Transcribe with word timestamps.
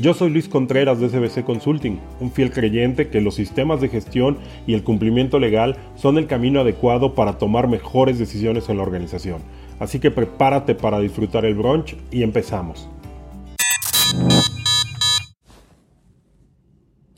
Yo 0.00 0.14
soy 0.14 0.30
Luis 0.30 0.48
Contreras 0.48 1.00
de 1.00 1.08
SBC 1.08 1.44
Consulting, 1.44 1.98
un 2.20 2.30
fiel 2.30 2.52
creyente 2.52 3.08
que 3.08 3.20
los 3.20 3.34
sistemas 3.34 3.80
de 3.80 3.88
gestión 3.88 4.38
y 4.64 4.74
el 4.74 4.84
cumplimiento 4.84 5.40
legal 5.40 5.74
son 5.96 6.18
el 6.18 6.28
camino 6.28 6.60
adecuado 6.60 7.16
para 7.16 7.36
tomar 7.36 7.66
mejores 7.66 8.16
decisiones 8.16 8.68
en 8.68 8.76
la 8.76 8.84
organización. 8.84 9.42
Así 9.80 9.98
que 9.98 10.12
prepárate 10.12 10.76
para 10.76 11.00
disfrutar 11.00 11.44
el 11.44 11.56
brunch 11.56 11.96
y 12.12 12.22
empezamos. 12.22 12.88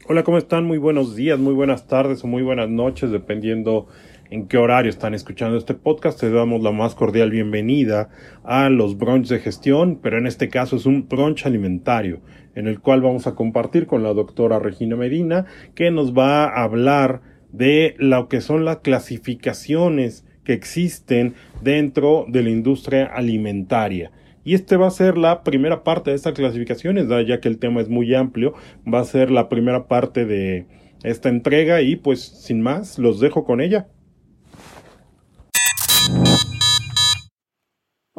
Hola, 0.08 0.24
¿cómo 0.24 0.38
están? 0.38 0.64
Muy 0.64 0.78
buenos 0.78 1.14
días, 1.14 1.38
muy 1.38 1.52
buenas 1.52 1.86
tardes 1.86 2.24
o 2.24 2.28
muy 2.28 2.42
buenas 2.42 2.70
noches, 2.70 3.10
dependiendo 3.10 3.88
en 4.30 4.46
qué 4.46 4.58
horario 4.58 4.90
están 4.90 5.12
escuchando 5.12 5.58
este 5.58 5.74
podcast. 5.74 6.20
Te 6.20 6.30
damos 6.30 6.62
la 6.62 6.70
más 6.70 6.94
cordial 6.94 7.30
bienvenida 7.30 8.08
a 8.44 8.68
los 8.70 8.96
brunch 8.96 9.28
de 9.28 9.40
gestión, 9.40 9.98
pero 10.00 10.18
en 10.18 10.26
este 10.26 10.48
caso 10.48 10.76
es 10.76 10.86
un 10.86 11.08
brunch 11.08 11.46
alimentario, 11.46 12.20
en 12.54 12.68
el 12.68 12.80
cual 12.80 13.02
vamos 13.02 13.26
a 13.26 13.34
compartir 13.34 13.86
con 13.86 14.02
la 14.02 14.14
doctora 14.14 14.60
Regina 14.60 14.96
Medina, 14.96 15.46
que 15.74 15.90
nos 15.90 16.16
va 16.16 16.44
a 16.44 16.62
hablar 16.62 17.22
de 17.52 17.96
lo 17.98 18.28
que 18.28 18.40
son 18.40 18.64
las 18.64 18.78
clasificaciones 18.78 20.24
que 20.44 20.52
existen 20.52 21.34
dentro 21.60 22.24
de 22.28 22.44
la 22.44 22.50
industria 22.50 23.06
alimentaria. 23.06 24.12
Y 24.44 24.54
este 24.54 24.76
va 24.76 24.86
a 24.86 24.90
ser 24.90 25.18
la 25.18 25.42
primera 25.42 25.82
parte 25.82 26.10
de 26.10 26.16
estas 26.16 26.32
clasificaciones, 26.32 27.08
ya 27.26 27.40
que 27.40 27.48
el 27.48 27.58
tema 27.58 27.80
es 27.80 27.88
muy 27.88 28.14
amplio, 28.14 28.54
va 28.92 29.00
a 29.00 29.04
ser 29.04 29.30
la 29.30 29.48
primera 29.48 29.86
parte 29.86 30.24
de 30.24 30.66
esta 31.02 31.28
entrega 31.28 31.82
y 31.82 31.96
pues 31.96 32.20
sin 32.22 32.60
más, 32.60 32.98
los 32.98 33.20
dejo 33.20 33.44
con 33.44 33.60
ella. 33.60 33.88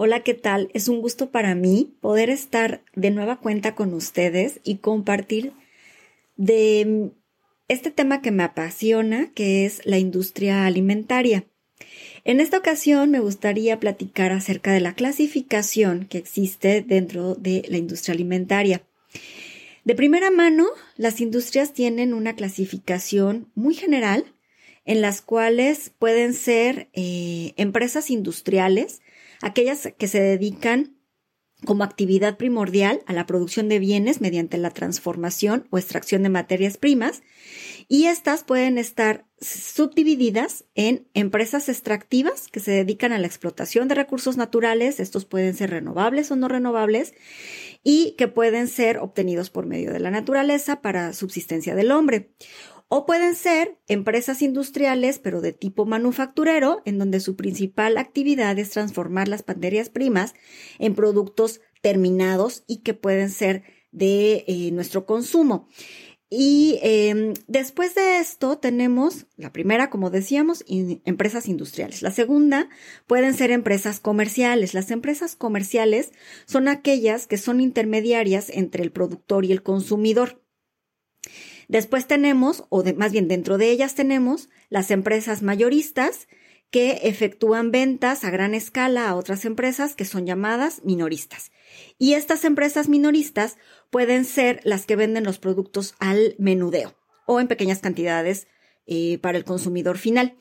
Hola, 0.04 0.22
¿qué 0.22 0.34
tal? 0.34 0.72
Es 0.74 0.88
un 0.88 1.00
gusto 1.00 1.30
para 1.30 1.54
mí 1.54 1.96
poder 2.02 2.32
estar 2.32 2.84
de 2.96 3.12
nueva 3.12 3.40
cuenta 3.40 3.76
con 3.76 3.94
ustedes 3.94 4.60
y 4.64 4.78
compartir 4.78 5.54
de 6.38 7.12
este 7.68 7.92
tema 7.92 8.20
que 8.24 8.32
me 8.32 8.42
apasiona, 8.42 9.32
que 9.36 9.64
es 9.64 9.86
la 9.86 10.00
industria 10.00 10.66
alimentaria. 10.66 11.46
En 12.24 12.40
esta 12.40 12.58
ocasión 12.58 13.12
me 13.12 13.20
gustaría 13.20 13.80
platicar 13.80 14.32
acerca 14.32 14.74
de 14.74 14.80
la 14.80 14.96
clasificación 14.96 16.08
que 16.10 16.18
existe 16.18 16.82
dentro 16.82 17.36
de 17.36 17.64
la 17.70 17.78
industria 17.78 18.16
alimentaria. 18.16 18.82
De 19.84 19.94
primera 19.94 20.32
mano, 20.32 20.66
las 20.98 21.22
industrias 21.22 21.74
tienen 21.74 22.16
una 22.16 22.36
clasificación 22.36 23.52
muy 23.54 23.76
general 23.76 24.26
en 24.84 25.02
las 25.02 25.22
cuales 25.22 25.92
pueden 26.00 26.34
ser 26.34 26.90
eh, 26.94 27.54
empresas 27.58 28.10
industriales, 28.10 29.02
aquellas 29.42 29.94
que 29.97 30.08
se 30.08 30.22
dedican 30.22 30.97
como 31.66 31.84
actividad 31.84 32.38
primordial 32.38 33.02
a 33.06 33.14
la 33.14 33.28
producción 33.28 33.70
de 33.70 33.80
bienes 33.80 34.20
mediante 34.20 34.58
la 34.58 34.72
transformación 34.72 35.67
o 35.70 35.78
extracción 35.78 36.23
de 36.23 36.30
materias 36.30 36.78
primas 36.78 37.22
y 37.88 38.06
estas 38.06 38.44
pueden 38.44 38.78
estar 38.78 39.25
subdivididas 39.39 40.66
en 40.75 41.08
empresas 41.14 41.70
extractivas 41.70 42.48
que 42.48 42.59
se 42.59 42.72
dedican 42.72 43.11
a 43.11 43.20
la 43.20 43.28
explotación 43.28 43.88
de 43.88 43.95
recursos 43.95 44.38
naturales, 44.38 45.00
estos 45.00 45.25
pueden 45.25 45.53
ser 45.53 45.70
renovables 45.70 46.31
o 46.31 46.36
no 46.36 46.48
renovables 46.48 47.14
y 47.83 48.16
que 48.17 48.28
pueden 48.28 48.67
ser 48.67 48.98
obtenidos 48.98 49.50
por 49.50 49.66
medio 49.66 49.92
de 49.93 49.99
la 49.99 50.11
naturaleza 50.11 50.82
para 50.82 51.14
subsistencia 51.14 51.76
del 51.76 51.92
hombre. 51.92 52.32
O 52.94 53.06
pueden 53.06 53.36
ser 53.36 53.78
empresas 53.88 54.42
industriales, 54.42 55.18
pero 55.18 55.40
de 55.40 55.54
tipo 55.54 55.86
manufacturero, 55.86 56.82
en 56.84 56.98
donde 56.98 57.22
su 57.22 57.38
principal 57.38 57.98
actividad 57.98 58.60
es 58.60 58.72
transformar 58.72 59.30
las 59.30 59.48
materias 59.48 59.88
primas 59.88 60.34
en 60.78 60.94
productos 60.94 61.62
terminados 61.80 62.66
y 62.68 62.80
que 62.80 62.94
pueden 62.94 63.30
ser 63.30 63.64
de 63.94 64.44
eh, 64.46 64.72
nuestro 64.74 65.06
consumo. 65.06 65.70
Y 66.30 66.80
em, 66.82 67.34
después 67.48 67.96
de 67.96 68.20
esto 68.20 68.58
tenemos 68.58 69.26
la 69.38 69.54
primera, 69.54 69.90
como 69.90 70.10
decíamos, 70.10 70.66
empresas 70.68 71.48
industriales. 71.48 72.02
La 72.02 72.12
segunda 72.12 72.68
pueden 73.08 73.34
ser 73.36 73.52
empresas 73.52 74.02
comerciales. 74.02 74.73
Las 74.73 74.92
empresas 74.92 75.38
comerciales 75.38 76.12
son 76.46 76.68
aquellas 76.68 77.26
que 77.26 77.38
son 77.38 77.62
intermediarias 77.62 78.50
entre 78.50 78.84
el 78.84 78.92
productor 78.92 79.46
y 79.46 79.54
el 79.54 79.64
consumidor. 79.64 80.41
Después 81.71 82.05
tenemos, 82.05 82.65
o 82.67 82.83
más 82.98 83.14
bien 83.14 83.30
dentro 83.30 83.58
de 83.58 83.71
ellas 83.71 83.95
tenemos, 83.95 84.49
las 84.67 84.92
empresas 84.92 85.42
mayoristas 85.42 86.27
que 86.70 86.99
efectúan 87.04 87.71
ventas 87.71 88.26
a 88.26 88.30
gran 88.30 88.54
escala 88.54 89.08
a 89.08 89.15
otras 89.15 89.45
empresas 89.45 89.95
que 89.95 90.04
son 90.04 90.26
llamadas 90.26 90.81
minoristas. 90.83 91.54
Y 91.98 92.15
estas 92.15 92.43
empresas 92.43 92.89
minoristas 92.89 93.55
pueden 93.89 94.26
ser 94.26 94.60
las 94.65 94.86
que 94.86 94.98
venden 94.98 95.23
los 95.23 95.39
productos 95.39 95.95
al 95.99 96.36
menudeo 96.37 96.93
o 97.26 97.39
en 97.39 97.48
pequeñas 97.48 97.80
cantidades 97.80 98.48
eh, 98.86 99.17
para 99.20 99.37
el 99.37 99.45
consumidor 99.45 99.98
final. 99.98 100.36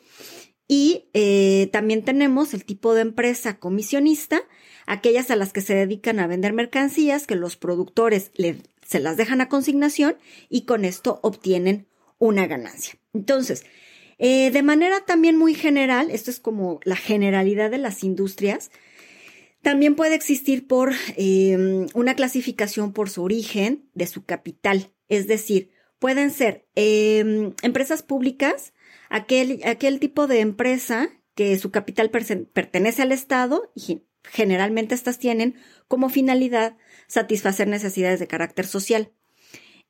Y 0.66 1.10
eh, 1.14 1.68
también 1.72 2.04
tenemos 2.04 2.54
el 2.54 2.64
tipo 2.64 2.92
de 2.92 3.02
empresa 3.02 3.60
comisionista, 3.60 4.40
aquellas 4.84 5.30
a 5.30 5.36
las 5.36 5.52
que 5.52 5.60
se 5.60 5.76
dedican 5.76 6.18
a 6.18 6.26
vender 6.26 6.54
mercancías 6.54 7.28
que 7.28 7.36
los 7.36 7.56
productores 7.56 8.32
le 8.34 8.56
se 8.90 8.98
las 8.98 9.16
dejan 9.16 9.40
a 9.40 9.48
consignación 9.48 10.16
y 10.48 10.62
con 10.62 10.84
esto 10.84 11.20
obtienen 11.22 11.86
una 12.18 12.48
ganancia. 12.48 12.94
Entonces, 13.14 13.64
eh, 14.18 14.50
de 14.50 14.64
manera 14.64 15.04
también 15.06 15.36
muy 15.36 15.54
general, 15.54 16.10
esto 16.10 16.28
es 16.32 16.40
como 16.40 16.80
la 16.82 16.96
generalidad 16.96 17.70
de 17.70 17.78
las 17.78 18.02
industrias, 18.02 18.72
también 19.62 19.94
puede 19.94 20.16
existir 20.16 20.66
por 20.66 20.92
em, 21.16 21.86
una 21.94 22.16
clasificación 22.16 22.92
por 22.92 23.08
su 23.10 23.22
origen 23.22 23.88
de 23.94 24.08
su 24.08 24.24
capital, 24.24 24.92
es 25.08 25.28
decir, 25.28 25.70
pueden 26.00 26.32
ser 26.32 26.66
em, 26.74 27.54
empresas 27.62 28.02
públicas, 28.02 28.72
aquel, 29.08 29.60
aquel 29.64 30.00
tipo 30.00 30.26
de 30.26 30.40
empresa 30.40 31.10
que 31.36 31.56
su 31.58 31.70
capital 31.70 32.10
pertenece 32.10 33.02
al 33.02 33.12
Estado 33.12 33.70
y 33.76 34.02
generalmente 34.24 34.96
estas 34.96 35.20
tienen 35.20 35.54
como 35.86 36.08
finalidad 36.08 36.76
satisfacer 37.10 37.66
necesidades 37.68 38.20
de 38.20 38.28
carácter 38.28 38.66
social. 38.66 39.12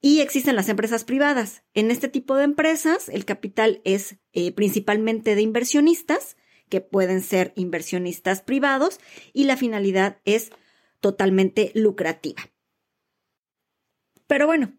Y 0.01 0.21
existen 0.21 0.57
las 0.57 0.71
empresas 0.71 1.05
privadas. 1.05 1.63
En 1.75 1.91
este 1.91 2.09
tipo 2.09 2.35
de 2.35 2.45
empresas, 2.45 3.11
el 3.11 3.27
capital 3.27 3.83
es 3.85 4.17
eh, 4.33 4.53
principalmente 4.53 5.35
de 5.35 5.43
inversionistas, 5.43 6.37
que 6.71 6.81
pueden 6.81 7.21
ser 7.21 7.53
inversionistas 7.57 8.41
privados, 8.41 8.99
y 9.35 9.45
la 9.45 9.59
finalidad 9.59 10.21
es 10.25 10.51
totalmente 11.01 11.73
lucrativa. 11.75 12.43
Pero 14.27 14.47
bueno, 14.47 14.73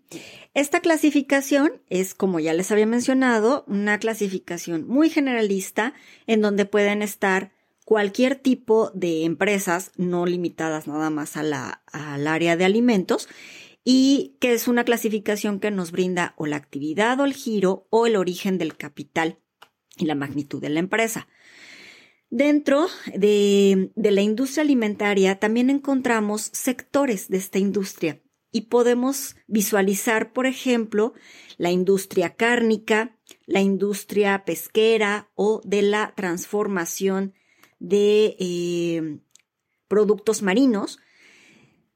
esta 0.54 0.80
clasificación 0.80 1.84
es, 1.90 2.16
como 2.16 2.40
ya 2.40 2.54
les 2.54 2.72
había 2.72 2.88
mencionado, 2.88 3.66
una 3.68 4.00
clasificación 4.00 4.88
muy 4.88 5.10
generalista 5.10 5.94
en 6.26 6.42
donde 6.42 6.66
pueden 6.66 7.02
estar 7.02 7.52
cualquier 7.86 8.36
tipo 8.36 8.92
de 8.94 9.24
empresas, 9.24 9.92
no 9.98 10.26
limitadas 10.26 10.88
nada 10.88 11.10
más 11.10 11.38
a 11.38 11.44
la, 11.44 11.84
al 11.92 12.28
área 12.28 12.56
de 12.56 12.66
alimentos, 12.66 13.28
y 13.84 14.38
que 14.40 14.54
es 14.54 14.68
una 14.68 14.84
clasificación 14.84 15.60
que 15.60 15.72
nos 15.72 15.92
brinda 15.92 16.34
o 16.38 16.46
la 16.46 16.56
actividad 16.56 17.20
o 17.20 17.26
el 17.26 17.34
giro 17.34 17.88
o 17.90 18.06
el 18.06 18.16
origen 18.16 18.58
del 18.58 18.78
capital 18.78 19.40
y 19.98 20.06
la 20.06 20.16
magnitud 20.16 20.62
de 20.62 20.70
la 20.70 20.80
empresa. 20.80 21.28
Dentro 22.30 22.88
de, 23.14 23.92
de, 23.96 24.12
la 24.12 24.22
industria 24.22 24.62
alimentaria 24.62 25.40
también 25.40 25.70
encontramos 25.70 26.50
sectores 26.54 27.28
de 27.28 27.38
esta 27.38 27.60
industria 27.60 28.22
y 28.52 28.62
podemos 28.62 29.36
visualizar, 29.48 30.32
por 30.32 30.46
ejemplo, 30.46 31.14
la 31.58 31.72
industria 31.72 32.36
cárnica, 32.36 33.18
la 33.46 33.62
industria 33.62 34.46
pesquera 34.46 35.30
o 35.36 35.62
de 35.66 35.82
la 35.82 36.14
transformación 36.16 37.34
de 37.82 38.38
eh, 38.40 39.20
productos 39.88 40.42
marinos. 40.44 41.00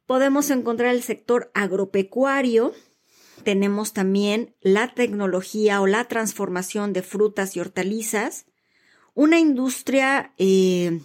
Podemos 0.06 0.50
encontrar 0.50 0.94
el 0.94 1.04
sector 1.04 1.52
agropecuario. 1.54 2.74
Tenemos 3.44 3.94
también 3.94 4.56
la 4.60 4.94
tecnología 4.94 5.80
o 5.82 5.88
la 5.88 6.08
transformación 6.08 6.92
de 6.92 7.04
frutas 7.04 7.56
y 7.56 7.60
hortalizas. 7.60 8.48
Una 9.14 9.40
industria 9.40 10.34
eh, 10.38 11.02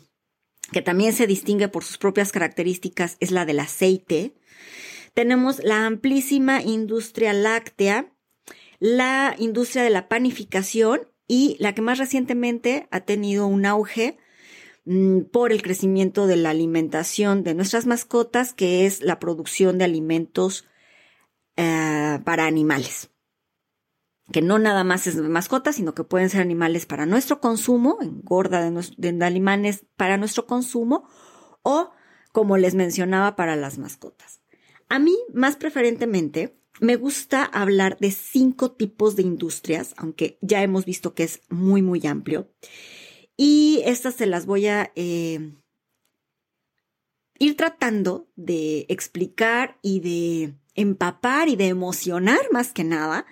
que 0.73 0.83
también 0.83 1.13
se 1.13 1.27
distingue 1.27 1.69
por 1.69 1.85
sus 1.85 1.99
propias 1.99 2.33
características 2.33 3.19
es 3.21 3.31
la 3.31 3.45
del 3.45 3.61
aceite. 3.61 4.35
Tenemos 5.13 5.63
la 5.63 5.85
amplísima 5.87 6.63
industria 6.63 7.35
láctea, 7.35 8.15
la 8.79 9.35
industria 9.39 9.83
de 9.83 9.91
la 9.91 10.09
panificación 10.09 11.03
y 11.29 11.57
la 11.61 11.75
que 11.75 11.83
más 11.83 11.99
recientemente 11.99 12.89
ha 12.91 13.01
tenido 13.01 13.47
un 13.47 13.67
auge 13.67 14.17
mm, 14.85 15.23
por 15.33 15.53
el 15.53 15.63
crecimiento 15.63 16.27
de 16.27 16.37
la 16.37 16.51
alimentación 16.51 17.43
de 17.43 17.55
nuestras 17.55 17.87
mascotas, 17.87 18.53
que 18.53 18.87
es 18.87 19.03
la 19.03 19.19
producción 19.19 19.79
de 19.79 19.85
alimentos 19.85 20.67
eh, 21.57 22.19
para 22.25 22.47
animales. 22.47 23.11
Que 24.33 24.43
no 24.43 24.59
nada 24.59 24.85
más 24.85 25.07
es 25.07 25.17
mascotas, 25.17 25.77
sino 25.77 25.95
que 25.95 26.05
pueden 26.05 26.31
ser 26.31 26.41
animales 26.41 26.87
para 26.87 27.07
nuestro 27.07 27.41
consumo, 27.41 27.99
engorda 28.01 28.71
de, 28.71 28.85
de 28.97 29.25
animales 29.25 29.87
para 29.97 30.17
nuestro 30.17 30.47
consumo, 30.47 31.09
o, 31.63 31.91
como 32.33 32.57
les 32.57 32.75
mencionaba, 32.75 33.35
para 33.35 33.57
las 33.57 33.79
mascotas. 33.79 34.41
A 34.89 34.99
mí, 34.99 35.17
más 35.35 35.57
preferentemente, 35.57 36.61
me 36.81 36.97
gusta 36.97 37.45
hablar 37.45 37.99
de 37.99 38.11
cinco 38.11 38.73
tipos 38.73 39.15
de 39.15 39.23
industrias, 39.23 39.95
aunque 39.99 40.39
ya 40.41 40.63
hemos 40.63 40.85
visto 40.85 41.15
que 41.15 41.25
es 41.25 41.43
muy, 41.51 41.83
muy 41.83 42.07
amplio. 42.07 42.49
Y 43.43 43.81
estas 43.87 44.17
se 44.17 44.27
las 44.27 44.45
voy 44.45 44.67
a 44.67 44.93
eh, 44.97 45.55
ir 47.39 47.57
tratando 47.57 48.29
de 48.37 48.85
explicar 48.91 49.79
y 49.81 50.01
de 50.01 50.59
empapar 50.75 51.49
y 51.49 51.57
de 51.57 51.69
emocionar 51.69 52.41
más 52.53 52.75
que 52.75 52.85
nada, 52.85 53.25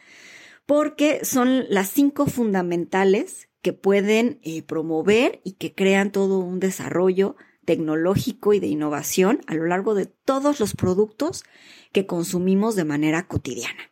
porque 0.64 1.26
son 1.26 1.66
las 1.69 1.90
cinco 1.90 2.25
fundamentales 2.25 3.50
que 3.60 3.75
pueden 3.75 4.40
eh, 4.43 4.62
promover 4.62 5.43
y 5.44 5.56
que 5.56 5.75
crean 5.75 6.10
todo 6.10 6.38
un 6.38 6.58
desarrollo 6.58 7.37
tecnológico 7.66 8.55
y 8.55 8.60
de 8.60 8.69
innovación 8.69 9.43
a 9.46 9.52
lo 9.52 9.66
largo 9.66 9.94
de 9.94 10.06
todos 10.06 10.58
los 10.58 10.75
productos 10.75 11.44
que 11.93 12.06
consumimos 12.06 12.76
de 12.76 12.87
manera 12.87 13.28
cotidiana. 13.28 13.90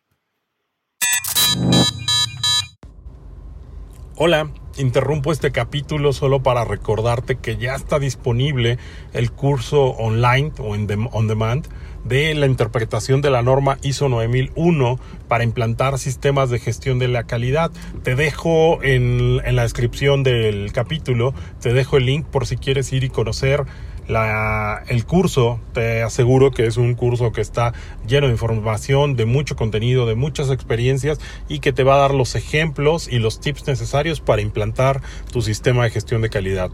Hola, 4.19 4.49
interrumpo 4.79 5.31
este 5.31 5.51
capítulo 5.51 6.11
solo 6.11 6.41
para 6.41 6.65
recordarte 6.65 7.35
que 7.35 7.57
ya 7.57 7.75
está 7.75 7.99
disponible 7.99 8.79
el 9.13 9.31
curso 9.31 9.89
online 9.89 10.53
o 10.57 10.73
en 10.73 10.87
on 11.11 11.27
demand 11.27 11.67
de 12.03 12.33
la 12.33 12.47
interpretación 12.47 13.21
de 13.21 13.29
la 13.29 13.43
norma 13.43 13.77
ISO 13.83 14.09
9001 14.09 14.99
para 15.27 15.43
implantar 15.43 15.99
sistemas 15.99 16.49
de 16.49 16.57
gestión 16.57 16.97
de 16.97 17.09
la 17.09 17.25
calidad. 17.25 17.69
Te 18.01 18.15
dejo 18.15 18.81
en, 18.81 19.39
en 19.45 19.55
la 19.55 19.61
descripción 19.61 20.23
del 20.23 20.71
capítulo, 20.73 21.35
te 21.61 21.73
dejo 21.73 21.97
el 21.97 22.07
link 22.07 22.25
por 22.25 22.47
si 22.47 22.57
quieres 22.57 22.91
ir 22.93 23.03
y 23.03 23.09
conocer 23.09 23.65
el 24.07 25.05
curso, 25.05 25.59
te 25.73 26.01
aseguro 26.01 26.51
que 26.51 26.65
es 26.65 26.77
un 26.77 26.95
curso 26.95 27.31
que 27.31 27.41
está 27.41 27.73
lleno 28.07 28.27
de 28.27 28.33
información, 28.33 29.15
de 29.15 29.25
mucho 29.25 29.55
contenido, 29.55 30.05
de 30.05 30.15
muchas 30.15 30.49
experiencias 30.49 31.19
y 31.49 31.59
que 31.59 31.73
te 31.73 31.83
va 31.83 31.95
a 31.95 31.99
dar 31.99 32.13
los 32.13 32.35
ejemplos 32.35 33.07
y 33.11 33.19
los 33.19 33.41
tips 33.41 33.67
necesarios 33.67 34.21
para 34.21 34.41
implantar 34.41 35.01
tu 35.31 35.41
sistema 35.41 35.83
de 35.83 35.89
gestión 35.89 36.21
de 36.21 36.29
calidad. 36.29 36.71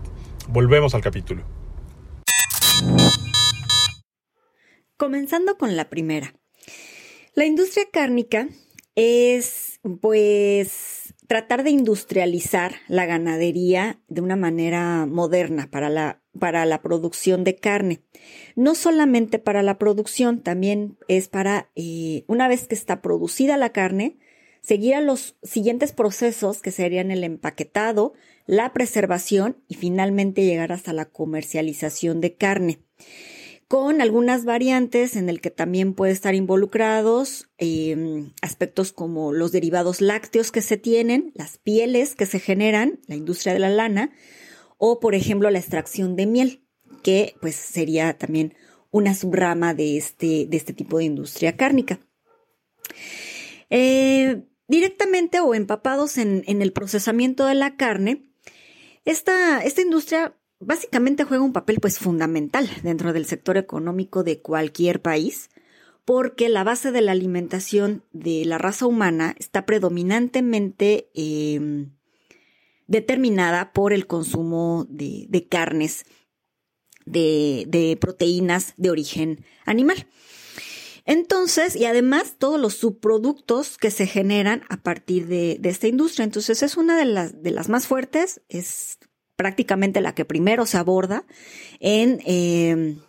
Volvemos 0.47 0.93
al 0.93 1.01
capítulo. 1.01 1.43
Comenzando 4.97 5.57
con 5.57 5.75
la 5.75 5.89
primera. 5.89 6.33
La 7.33 7.45
industria 7.45 7.85
cárnica 7.91 8.47
es, 8.95 9.79
pues, 10.01 11.15
tratar 11.27 11.63
de 11.63 11.71
industrializar 11.71 12.75
la 12.87 13.05
ganadería 13.05 13.99
de 14.07 14.21
una 14.21 14.35
manera 14.35 15.07
moderna 15.07 15.67
para 15.71 15.89
la, 15.89 16.22
para 16.37 16.65
la 16.65 16.81
producción 16.81 17.43
de 17.43 17.55
carne. 17.55 18.01
No 18.55 18.75
solamente 18.75 19.39
para 19.39 19.63
la 19.63 19.77
producción, 19.77 20.41
también 20.41 20.97
es 21.07 21.27
para, 21.27 21.69
eh, 21.75 22.23
una 22.27 22.47
vez 22.47 22.67
que 22.67 22.75
está 22.75 23.01
producida 23.01 23.57
la 23.57 23.71
carne, 23.71 24.17
seguir 24.61 24.95
a 24.95 25.01
los 25.01 25.35
siguientes 25.43 25.91
procesos 25.91 26.61
que 26.61 26.71
serían 26.71 27.11
el 27.11 27.23
empaquetado, 27.23 28.13
la 28.45 28.73
preservación 28.73 29.57
y 29.67 29.75
finalmente 29.75 30.45
llegar 30.45 30.71
hasta 30.71 30.93
la 30.93 31.05
comercialización 31.05 32.21
de 32.21 32.35
carne 32.35 32.79
con 33.73 34.01
algunas 34.01 34.45
variantes 34.45 35.15
en 35.15 35.29
el 35.29 35.41
que 35.41 35.49
también 35.49 35.95
puede 35.95 36.11
estar 36.11 36.35
involucrados 36.35 37.49
em, 37.57 38.31
aspectos 38.43 38.91
como 38.91 39.33
los 39.33 39.51
derivados 39.51 39.99
lácteos 39.99 40.51
que 40.51 40.61
se 40.61 40.77
tienen, 40.77 41.31
las 41.33 41.57
pieles 41.57 42.13
que 42.13 42.27
se 42.27 42.39
generan, 42.39 42.99
la 43.07 43.15
industria 43.15 43.51
de 43.53 43.59
la 43.59 43.71
lana, 43.71 44.11
o 44.85 44.99
por 44.99 45.15
ejemplo 45.15 45.49
la 45.49 45.59
extracción 45.59 46.17
de 46.17 46.25
miel, 46.25 46.61
que 47.03 47.37
pues 47.39 47.55
sería 47.55 48.17
también 48.17 48.53
una 48.91 49.15
subrama 49.15 49.73
de 49.73 49.95
este, 49.95 50.45
de 50.45 50.57
este 50.57 50.73
tipo 50.73 50.97
de 50.97 51.05
industria 51.05 51.55
cárnica. 51.55 52.01
Eh, 53.69 54.43
directamente 54.67 55.39
o 55.39 55.55
empapados 55.55 56.17
en, 56.17 56.43
en, 56.47 56.61
el 56.61 56.73
procesamiento 56.73 57.45
de 57.45 57.55
la 57.55 57.77
carne, 57.77 58.29
esta, 59.05 59.63
esta 59.63 59.81
industria 59.81 60.35
básicamente 60.59 61.23
juega 61.23 61.45
un 61.45 61.53
papel 61.53 61.79
pues 61.79 61.97
fundamental 61.97 62.69
dentro 62.83 63.13
del 63.13 63.25
sector 63.25 63.55
económico 63.55 64.25
de 64.25 64.41
cualquier 64.41 65.01
país, 65.01 65.49
porque 66.03 66.49
la 66.49 66.65
base 66.65 66.91
de 66.91 66.99
la 66.99 67.13
alimentación 67.13 68.03
de 68.11 68.43
la 68.43 68.57
raza 68.57 68.85
humana 68.85 69.33
está 69.39 69.65
predominantemente 69.65 71.09
em, 71.13 71.93
determinada 72.87 73.73
por 73.73 73.93
el 73.93 74.07
consumo 74.07 74.85
de, 74.89 75.47
carnes, 75.49 76.05
de, 77.05 77.97
proteínas 77.99 78.73
de 78.77 78.89
origen 78.89 79.45
animal. 79.65 80.07
Entonces, 81.05 81.75
y 81.75 81.85
además 81.85 82.35
todos 82.37 82.59
los 82.59 82.75
subproductos 82.75 83.77
que 83.77 83.91
se 83.91 84.07
generan 84.07 84.63
a 84.69 84.77
partir 84.77 85.27
de, 85.27 85.59
esta 85.63 85.87
industria. 85.87 86.23
Entonces, 86.23 86.63
es 86.63 86.77
una 86.77 86.97
de 86.97 87.05
las, 87.05 87.43
de 87.43 87.51
las 87.51 87.67
más 87.67 87.87
fuertes, 87.87 88.41
es 88.47 88.99
prácticamente 89.35 89.99
la 89.99 90.15
que 90.15 90.25
primero 90.25 90.65
se 90.65 90.77
aborda 90.77 91.25
en 91.79 92.19
em, 92.25 92.99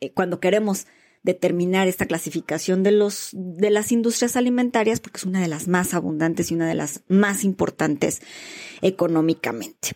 eh, 0.00 0.12
cuando 0.12 0.40
queremos 0.40 0.86
determinar 1.24 1.88
esta 1.88 2.06
clasificación 2.06 2.84
de, 2.84 2.92
los, 2.92 3.30
de 3.32 3.70
las 3.70 3.90
industrias 3.90 4.36
alimentarias, 4.36 5.00
porque 5.00 5.16
es 5.16 5.24
una 5.24 5.40
de 5.40 5.48
las 5.48 5.66
más 5.66 5.94
abundantes 5.94 6.50
y 6.50 6.54
una 6.54 6.68
de 6.68 6.74
las 6.74 7.02
más 7.08 7.42
importantes 7.42 8.20
económicamente. 8.82 9.92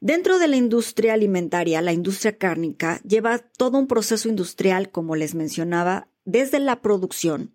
Dentro 0.00 0.38
de 0.38 0.48
la 0.48 0.56
industria 0.56 1.14
alimentaria, 1.14 1.80
la 1.80 1.92
industria 1.92 2.36
cárnica 2.36 3.00
lleva 3.02 3.38
todo 3.38 3.78
un 3.78 3.86
proceso 3.86 4.28
industrial, 4.28 4.90
como 4.90 5.16
les 5.16 5.34
mencionaba, 5.34 6.08
desde 6.24 6.60
la 6.60 6.82
producción 6.82 7.54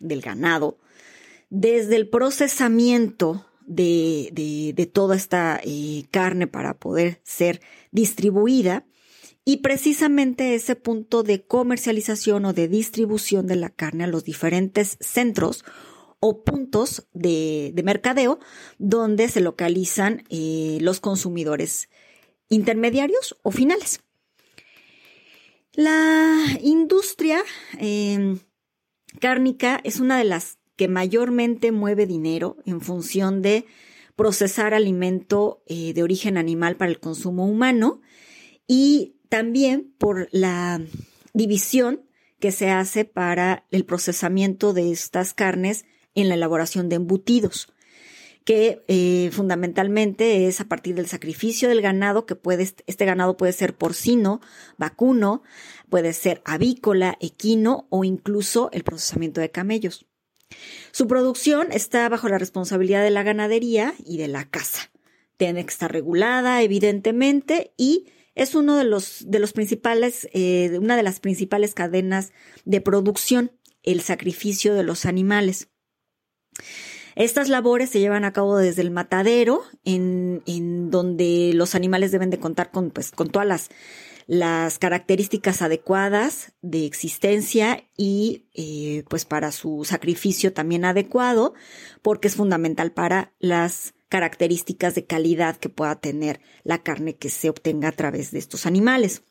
del 0.00 0.20
ganado, 0.20 0.78
desde 1.50 1.96
el 1.96 2.08
procesamiento 2.08 3.46
de, 3.66 4.90
toda 4.92 5.16
esta 5.16 5.60
eh, 5.62 6.04
carne 6.10 6.46
para 6.46 6.78
poder 6.78 7.20
ser 7.22 7.60
distribuida. 7.90 8.84
Y 9.48 9.62
precisamente 9.62 10.54
ese 10.54 10.76
punto 10.76 11.22
de 11.22 11.46
comercialización 11.46 12.44
o 12.44 12.52
de 12.52 12.68
distribución 12.68 13.46
de 13.46 13.56
la 13.56 13.70
carne 13.70 14.04
a 14.04 14.06
los 14.06 14.22
diferentes 14.22 14.98
centros 15.00 15.64
o 16.20 16.44
puntos 16.44 17.08
de, 17.14 17.72
mercadeo 17.82 18.40
donde 18.76 19.26
se 19.28 19.40
localizan 19.40 20.24
eh, 20.28 20.76
los 20.82 21.00
consumidores 21.00 21.88
intermediarios 22.50 23.38
o 23.42 23.50
finales. 23.50 24.00
La 25.72 26.44
industria 26.60 27.40
em, 27.78 28.40
cárnica 29.18 29.80
es 29.82 29.98
una 29.98 30.18
de 30.18 30.24
las 30.24 30.58
que 30.76 30.88
mayormente 30.88 31.72
mueve 31.72 32.04
dinero 32.04 32.58
en 32.66 32.82
función 32.82 33.40
de 33.40 33.64
procesar 34.14 34.74
alimento 34.74 35.62
eh, 35.66 35.94
de 35.94 36.02
origen 36.02 36.36
animal 36.36 36.76
para 36.76 36.90
el 36.90 37.00
consumo 37.00 37.46
humano 37.46 38.02
y 38.66 39.14
también 39.28 39.94
por 39.98 40.28
la 40.32 40.80
división 41.32 42.02
que 42.40 42.52
se 42.52 42.70
hace 42.70 43.04
para 43.04 43.66
el 43.70 43.84
procesamiento 43.84 44.72
de 44.72 44.92
estas 44.92 45.34
carnes 45.34 45.84
en 46.14 46.28
la 46.28 46.34
elaboración 46.34 46.88
de 46.88 46.96
embutidos, 46.96 47.72
que 48.44 48.82
eh, 48.88 49.30
fundamentalmente 49.32 50.46
es 50.46 50.60
a 50.60 50.64
partir 50.64 50.94
del 50.94 51.06
sacrificio 51.06 51.68
del 51.68 51.82
ganado, 51.82 52.26
que 52.26 52.34
puede, 52.34 52.62
este 52.86 53.04
ganado 53.04 53.36
puede 53.36 53.52
ser 53.52 53.76
porcino, 53.76 54.40
vacuno, 54.78 55.42
puede 55.90 56.12
ser 56.12 56.40
avícola, 56.44 57.18
equino 57.20 57.86
o 57.90 58.04
incluso 58.04 58.70
el 58.72 58.84
procesamiento 58.84 59.40
de 59.40 59.50
camellos. 59.50 60.06
Su 60.92 61.06
producción 61.06 61.68
está 61.72 62.08
bajo 62.08 62.28
la 62.28 62.38
responsabilidad 62.38 63.02
de 63.02 63.10
la 63.10 63.22
ganadería 63.22 63.94
y 64.04 64.16
de 64.16 64.28
la 64.28 64.48
caza. 64.48 64.90
Tiene 65.36 65.64
que 65.64 65.70
estar 65.70 65.92
regulada, 65.92 66.62
evidentemente, 66.62 67.72
y 67.76 68.06
es 68.38 68.54
uno 68.54 68.76
de 68.76 68.84
los, 68.84 69.24
de 69.26 69.40
los 69.40 69.52
principales, 69.52 70.28
eh, 70.32 70.78
una 70.80 70.96
de 70.96 71.02
las 71.02 71.20
principales 71.20 71.74
cadenas 71.74 72.32
de 72.64 72.80
producción, 72.80 73.52
el 73.82 74.00
sacrificio 74.00 74.74
de 74.74 74.84
los 74.84 75.06
animales. 75.06 75.68
Estas 77.16 77.48
labores 77.48 77.90
se 77.90 77.98
llevan 77.98 78.24
a 78.24 78.32
cabo 78.32 78.56
desde 78.56 78.82
el 78.82 78.92
matadero, 78.92 79.64
en, 79.84 80.42
en 80.46 80.90
donde 80.90 81.50
los 81.52 81.74
animales 81.74 82.12
deben 82.12 82.30
de 82.30 82.38
contar 82.38 82.70
con, 82.70 82.90
pues, 82.90 83.10
con 83.10 83.28
todas 83.28 83.48
las 83.48 83.70
las 84.28 84.78
características 84.78 85.62
adecuadas 85.62 86.52
de 86.60 86.84
existencia 86.84 87.88
y 87.96 88.44
eh, 88.52 89.02
pues 89.08 89.24
para 89.24 89.50
su 89.52 89.86
sacrificio 89.86 90.52
también 90.52 90.84
adecuado, 90.84 91.54
porque 92.02 92.28
es 92.28 92.36
fundamental 92.36 92.92
para 92.92 93.32
las 93.38 93.94
características 94.10 94.94
de 94.94 95.06
calidad 95.06 95.56
que 95.56 95.70
pueda 95.70 95.98
tener 95.98 96.42
la 96.62 96.82
carne 96.82 97.16
que 97.16 97.30
se 97.30 97.48
obtenga 97.48 97.88
a 97.88 97.92
través 97.92 98.30
de 98.30 98.38
estos 98.38 98.66
animales. 98.66 99.22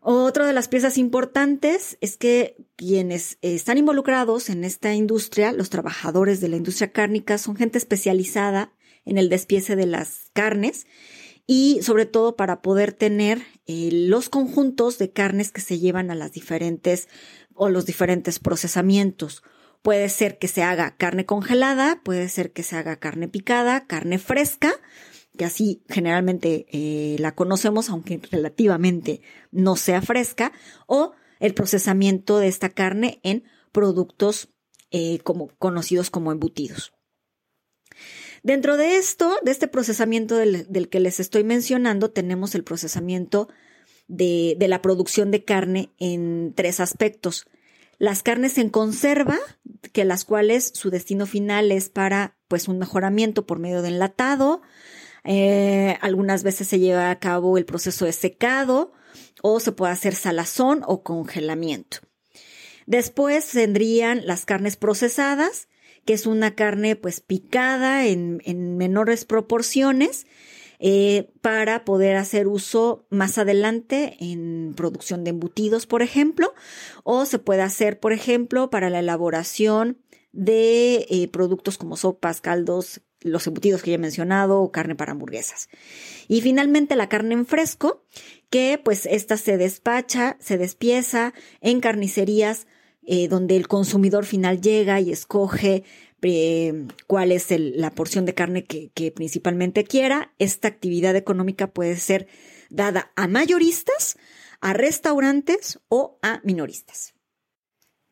Otra 0.00 0.46
de 0.46 0.52
las 0.52 0.68
piezas 0.68 0.96
importantes 0.96 1.98
es 2.00 2.16
que 2.16 2.56
quienes 2.76 3.38
están 3.42 3.78
involucrados 3.78 4.48
en 4.48 4.62
esta 4.62 4.94
industria, 4.94 5.50
los 5.52 5.70
trabajadores 5.70 6.40
de 6.40 6.48
la 6.48 6.56
industria 6.56 6.92
cárnica, 6.92 7.36
son 7.36 7.56
gente 7.56 7.78
especializada 7.78 8.72
en 9.04 9.18
el 9.18 9.28
despiece 9.28 9.74
de 9.74 9.86
las 9.86 10.30
carnes 10.32 10.86
y 11.54 11.82
sobre 11.82 12.06
todo 12.06 12.34
para 12.34 12.62
poder 12.62 12.94
tener 12.94 13.42
eh, 13.66 13.90
los 13.92 14.30
conjuntos 14.30 14.96
de 14.96 15.10
carnes 15.10 15.52
que 15.52 15.60
se 15.60 15.78
llevan 15.78 16.10
a 16.10 16.14
las 16.14 16.32
diferentes 16.32 17.08
o 17.52 17.68
los 17.68 17.84
diferentes 17.84 18.38
procesamientos. 18.38 19.42
Puede 19.82 20.08
ser 20.08 20.38
que 20.38 20.48
se 20.48 20.62
haga 20.62 20.96
carne 20.96 21.26
congelada, 21.26 22.00
puede 22.02 22.30
ser 22.30 22.52
que 22.52 22.62
se 22.62 22.76
haga 22.76 22.96
carne 22.96 23.28
picada, 23.28 23.86
carne 23.86 24.18
fresca, 24.18 24.72
que 25.36 25.44
así 25.44 25.82
generalmente 25.90 26.64
eh, 26.72 27.16
la 27.18 27.34
conocemos, 27.34 27.90
aunque 27.90 28.18
relativamente 28.30 29.20
no 29.50 29.76
sea 29.76 30.00
fresca, 30.00 30.52
o 30.86 31.12
el 31.38 31.52
procesamiento 31.52 32.38
de 32.38 32.48
esta 32.48 32.70
carne 32.70 33.20
en 33.24 33.44
productos 33.72 34.48
eh, 34.90 35.18
como, 35.18 35.48
conocidos 35.58 36.08
como 36.08 36.32
embutidos. 36.32 36.94
Dentro 38.42 38.76
de 38.76 38.96
esto, 38.96 39.36
de 39.42 39.52
este 39.52 39.68
procesamiento 39.68 40.36
del, 40.36 40.88
que 40.88 41.00
les 41.00 41.20
estoy 41.20 41.44
mencionando, 41.44 42.10
tenemos 42.10 42.54
el 42.54 42.64
procesamiento 42.64 43.48
de, 44.08 44.56
la 44.58 44.82
producción 44.82 45.30
de 45.30 45.44
carne 45.44 45.90
en 45.98 46.52
tres 46.54 46.80
aspectos. 46.80 47.46
Las 47.98 48.24
carnes 48.24 48.58
en 48.58 48.68
conserva, 48.68 49.38
que 49.92 50.04
las 50.04 50.24
cuales 50.24 50.72
su 50.74 50.90
destino 50.90 51.26
final 51.26 51.70
es 51.70 51.88
para 51.88 52.36
pues 52.48 52.66
un 52.66 52.78
mejoramiento 52.78 53.46
por 53.46 53.60
medio 53.60 53.80
de 53.80 53.88
enlatado. 53.88 54.62
Eh, 55.22 55.96
algunas 56.00 56.42
veces 56.42 56.66
se 56.66 56.80
lleva 56.80 57.10
a 57.10 57.20
cabo 57.20 57.58
el 57.58 57.64
proceso 57.64 58.06
de 58.06 58.12
secado 58.12 58.92
o 59.40 59.60
se 59.60 59.70
puede 59.70 59.92
hacer 59.92 60.16
salazón 60.16 60.82
o 60.84 61.04
congelamiento. 61.04 61.98
Después 62.86 63.48
tendrían 63.48 64.26
las 64.26 64.44
carnes 64.44 64.76
procesadas, 64.76 65.68
que 66.04 66.14
es 66.14 66.26
una 66.26 66.54
carne 66.54 66.96
pues 66.96 67.20
picada 67.20 68.06
en, 68.06 68.40
menores 68.76 69.24
proporciones 69.24 70.26
eh, 70.78 71.30
para 71.40 71.84
poder 71.84 72.16
hacer 72.16 72.48
uso 72.48 73.06
más 73.08 73.38
adelante 73.38 74.16
en 74.18 74.74
producción 74.76 75.22
de 75.22 75.30
embutidos, 75.30 75.86
por 75.86 76.02
ejemplo, 76.02 76.54
o 77.04 77.24
se 77.24 77.38
puede 77.38 77.62
hacer, 77.62 78.00
por 78.00 78.12
ejemplo, 78.12 78.68
para 78.68 78.90
la 78.90 78.98
elaboración 78.98 79.98
de 80.32 81.06
eh, 81.08 81.28
productos 81.28 81.78
como 81.78 81.96
sopas, 81.96 82.40
caldos, 82.40 83.02
los 83.20 83.46
embutidos 83.46 83.82
que 83.82 83.90
ya 83.90 83.96
he 83.96 83.98
mencionado, 83.98 84.60
o 84.60 84.72
carne 84.72 84.96
para 84.96 85.12
hamburguesas. 85.12 85.68
Y 86.26 86.40
finalmente 86.40 86.96
la 86.96 87.08
carne 87.08 87.34
en 87.34 87.46
fresco, 87.46 88.02
que 88.50 88.80
pues 88.82 89.06
esta 89.06 89.36
se 89.36 89.58
despacha, 89.58 90.36
se 90.40 90.58
despieza 90.58 91.32
en 91.60 91.80
carnicerías 91.80 92.66
eh, 93.04 93.28
donde 93.28 93.56
el 93.56 93.68
consumidor 93.68 94.24
final 94.24 94.60
llega 94.60 95.00
y 95.00 95.10
escoge 95.10 95.84
eh, 96.22 96.86
cuál 97.08 97.32
es 97.32 97.48
la 97.58 97.90
porción 97.90 98.24
de 98.26 98.34
carne 98.34 98.64
que, 98.64 99.12
principalmente 99.12 99.84
quiera. 99.84 100.32
Esta 100.38 100.68
actividad 100.68 101.16
económica 101.16 101.72
puede 101.72 101.96
ser 101.96 102.28
dada 102.70 103.12
a 103.16 103.26
mayoristas, 103.26 104.16
a 104.60 104.72
restaurantes 104.72 105.80
o 105.88 106.18
a 106.22 106.40
minoristas. 106.44 107.14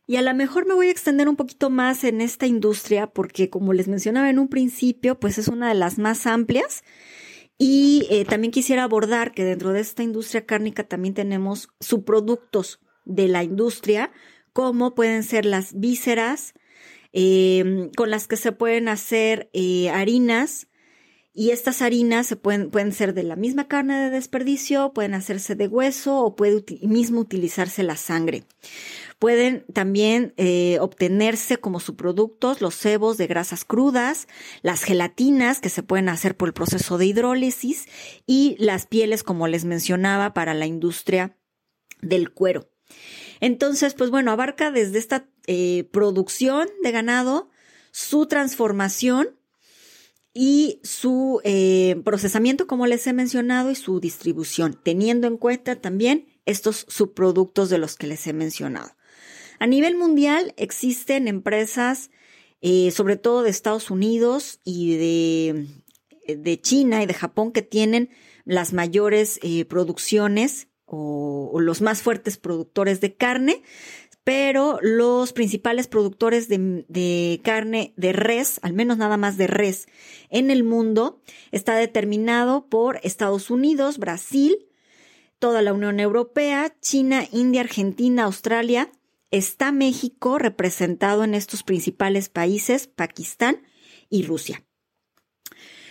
Y 0.09 0.16
a 0.16 0.23
lo 0.23 0.35
mejor 0.35 0.66
me 0.66 0.75
voy 0.75 0.88
a 0.88 0.90
extender 0.90 1.28
un 1.28 1.37
poquito 1.37 1.70
más 1.70 2.02
en 2.02 2.20
esta 2.20 2.47
industria 2.47 3.06
porque 3.06 3.49
como 3.49 3.73
les 3.73 3.87
mencionaba 3.87 4.28
en 4.28 4.40
un 4.40 4.49
principio, 4.49 5.20
pues 5.20 5.38
es 5.38 5.47
una 5.47 5.68
de 5.68 5.75
las 5.75 5.99
más 5.99 6.26
amplias. 6.26 6.82
Y 7.59 8.09
eh, 8.11 8.25
también 8.25 8.50
quisiera 8.50 8.82
abordar 8.82 9.32
que 9.32 9.44
dentro 9.44 9.73
de 9.73 9.80
esta 9.80 10.02
industria 10.02 10.47
cárnica 10.47 10.82
también 10.82 11.14
tenemos 11.14 11.68
subproductos 11.78 12.80
de 13.04 13.28
la 13.28 13.44
industria, 13.44 14.11
como 14.60 14.94
pueden 14.94 15.22
ser 15.22 15.46
las 15.46 15.80
vísceras, 15.80 16.52
em, 17.12 17.90
con 17.96 18.10
las 18.10 18.28
que 18.28 18.36
se 18.36 18.52
pueden 18.52 18.88
hacer 18.88 19.48
eh, 19.54 19.88
harinas. 19.88 20.66
Y 21.32 21.50
estas 21.50 21.80
harinas 21.80 22.26
se 22.26 22.36
pueden, 22.36 22.70
pueden 22.70 22.92
ser 22.92 23.14
de 23.14 23.22
la 23.22 23.36
misma 23.36 23.68
carne 23.68 23.98
de 23.98 24.10
desperdicio, 24.10 24.92
pueden 24.92 25.14
hacerse 25.14 25.54
de 25.54 25.66
hueso 25.66 26.18
o 26.18 26.36
puede 26.36 26.62
mismo 26.82 27.20
utilizarse 27.20 27.82
la 27.82 27.96
sangre. 27.96 28.44
Pueden 29.18 29.64
también 29.72 30.34
eh, 30.36 30.76
obtenerse 30.80 31.56
como 31.56 31.80
subproductos 31.80 32.60
los 32.60 32.74
cebos 32.74 33.16
de 33.16 33.28
grasas 33.28 33.64
crudas, 33.64 34.28
las 34.60 34.82
gelatinas 34.82 35.60
que 35.60 35.70
se 35.70 35.82
pueden 35.82 36.10
hacer 36.10 36.36
por 36.36 36.48
el 36.48 36.54
proceso 36.54 36.98
de 36.98 37.06
hidrólisis 37.06 37.86
y 38.26 38.56
las 38.58 38.86
pieles, 38.86 39.22
como 39.22 39.48
les 39.48 39.64
mencionaba, 39.64 40.34
para 40.34 40.52
la 40.52 40.66
industria 40.66 41.38
del 42.02 42.30
cuero. 42.30 42.68
Entonces, 43.40 43.94
pues 43.94 44.11
bueno, 44.11 44.30
abarca 44.30 44.70
desde 44.70 44.99
esta 44.99 45.26
eh, 45.47 45.88
producción 45.90 46.68
de 46.82 46.92
ganado, 46.92 47.50
su 47.90 48.26
transformación 48.26 49.37
y 50.32 50.78
su 50.85 51.40
eh, 51.42 52.00
procesamiento, 52.04 52.66
como 52.66 52.87
les 52.87 53.06
he 53.06 53.12
mencionado, 53.12 53.70
y 53.70 53.75
su 53.75 53.99
distribución, 53.99 54.78
teniendo 54.82 55.26
en 55.26 55.38
cuenta 55.38 55.80
también 55.80 56.26
estos 56.44 56.87
subproductos 56.88 57.70
de 57.70 57.78
los 57.78 57.97
que 57.97 58.06
les 58.06 58.26
he 58.26 58.32
mencionado. 58.32 58.92
A 59.59 59.66
nivel 59.66 59.97
mundial 59.97 60.54
existen 60.56 61.26
empresas, 61.26 62.11
eh, 62.61 62.90
sobre 62.90 63.16
todo 63.16 63.42
de 63.42 63.50
Estados 63.50 63.90
Unidos 63.90 64.61
y 64.64 64.97
de, 64.97 65.66
de, 66.37 66.61
China 66.61 67.02
y 67.02 67.06
de 67.06 67.14
Japón, 67.14 67.52
que 67.52 67.62
tienen 67.62 68.11
las 68.44 68.73
mayores 68.73 69.40
producciones 69.68 70.69
o, 70.90 71.61
los 71.61 71.80
más 71.80 72.02
fuertes 72.02 72.37
productores 72.37 73.00
de 73.00 73.14
carne, 73.14 73.62
pero 74.25 74.78
los 74.82 75.32
principales 75.32 75.88
productores 75.88 76.49
de, 76.49 77.40
carne 77.42 77.94
de 77.97 78.12
res, 78.12 78.61
al 78.62 78.73
menos 78.73 78.99
nada 78.99 79.16
más 79.16 79.37
de 79.37 79.47
res, 79.47 79.87
en 80.28 80.50
el 80.50 80.64
mundo 80.64 81.20
está 81.52 81.75
determinado 81.76 82.66
por 82.66 83.00
Estados 83.02 83.50
Unidos, 83.50 83.99
Brasil, 83.99 84.68
toda 85.38 85.62
la 85.62 85.73
Unión 85.73 86.00
Europea, 86.00 86.75
China, 86.80 87.25
India, 87.32 87.62
Argentina, 87.62 88.25
Australia. 88.25 88.92
Está 89.30 89.73
México 89.73 90.38
representado 90.38 91.25
en 91.25 91.35
estos 91.35 91.62
principales 91.62 92.28
países, 92.28 92.88
Pakistán 92.88 93.62
y 94.11 94.25
Rusia. 94.25 94.64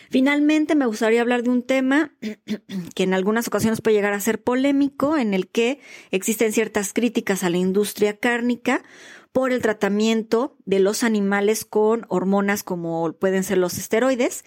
Finalmente, 0.10 0.75
me 0.75 0.88
gustaría 0.88 1.22
hablar 1.22 1.44
de 1.44 1.51
un 1.51 1.62
tema 1.62 2.12
que 2.96 3.04
en 3.04 3.13
algunas 3.13 3.48
ocasiones 3.48 3.82
puede 3.82 3.96
llegar 3.96 4.13
a 4.13 4.20
ser 4.20 4.42
polémico, 4.42 5.18
en 5.18 5.34
el 5.34 5.48
que 5.48 5.80
existen 6.12 6.51
ciertas 6.51 6.94
críticas 6.94 7.44
a 7.44 7.50
la 7.50 7.58
industria 7.58 8.18
cárnica 8.18 8.84
por 9.31 9.51
el 9.51 9.62
tratamiento 9.62 10.57
de 10.65 10.79
los 10.79 11.03
animales 11.03 11.63
con 11.63 12.05
hormonas 12.09 12.63
como 12.63 13.13
pueden 13.13 13.43
ser 13.43 13.59
los 13.59 13.77
esteroides, 13.77 14.43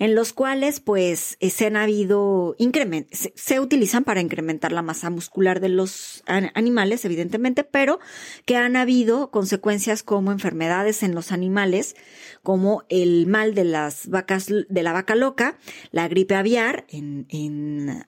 en 0.00 0.16
los 0.16 0.32
cuales 0.32 0.80
pues 0.80 1.36
eh, 1.38 1.50
se 1.50 1.66
han 1.66 1.76
habido 1.76 2.56
incrementos, 2.58 3.30
se, 3.34 3.60
utilizan 3.60 4.02
para 4.02 4.20
incrementar 4.20 4.72
la 4.72 4.82
masa 4.82 5.08
muscular 5.08 5.60
de 5.60 5.68
los 5.68 6.24
animales, 6.26 7.04
evidentemente, 7.04 7.62
pero 7.62 8.00
que 8.44 8.56
han 8.56 8.74
habido 8.74 9.30
consecuencias 9.30 10.02
como 10.02 10.32
enfermedades 10.32 11.04
en 11.04 11.14
los 11.14 11.30
animales, 11.30 11.94
como 12.42 12.82
el 12.88 13.28
mal 13.28 13.54
de 13.54 13.64
las 13.64 14.08
vacas, 14.08 14.46
de 14.46 14.82
la 14.82 14.92
vaca 14.92 15.14
loca, 15.14 15.58
la 15.92 16.08
gripe 16.08 16.34
aviar 16.34 16.86
en, 16.88 17.26
en 17.28 18.04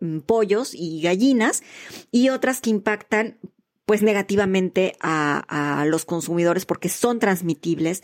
mm, 0.00 0.20
pollos 0.20 0.74
y 0.74 1.02
gallinas 1.02 1.62
y 2.10 2.30
otras 2.30 2.62
que 2.62 2.70
impactan 2.70 3.38
pues 3.86 4.02
negativamente 4.02 4.96
a, 5.00 5.84
los 5.86 6.04
consumidores 6.04 6.66
porque 6.66 6.88
son 6.88 7.20
transmitibles 7.20 8.02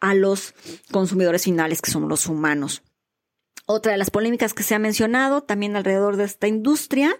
a 0.00 0.14
los 0.14 0.54
consumidores 0.92 1.44
finales 1.44 1.80
que 1.80 1.90
son 1.90 2.08
los 2.08 2.26
humanos. 2.26 2.82
Otra 3.64 3.92
de 3.92 3.98
las 3.98 4.10
polémicas 4.10 4.54
que 4.54 4.64
se 4.64 4.74
ha 4.74 4.78
mencionado 4.78 5.42
también 5.42 5.76
alrededor 5.76 6.16
de 6.16 6.24
esta 6.24 6.48
industria 6.48 7.16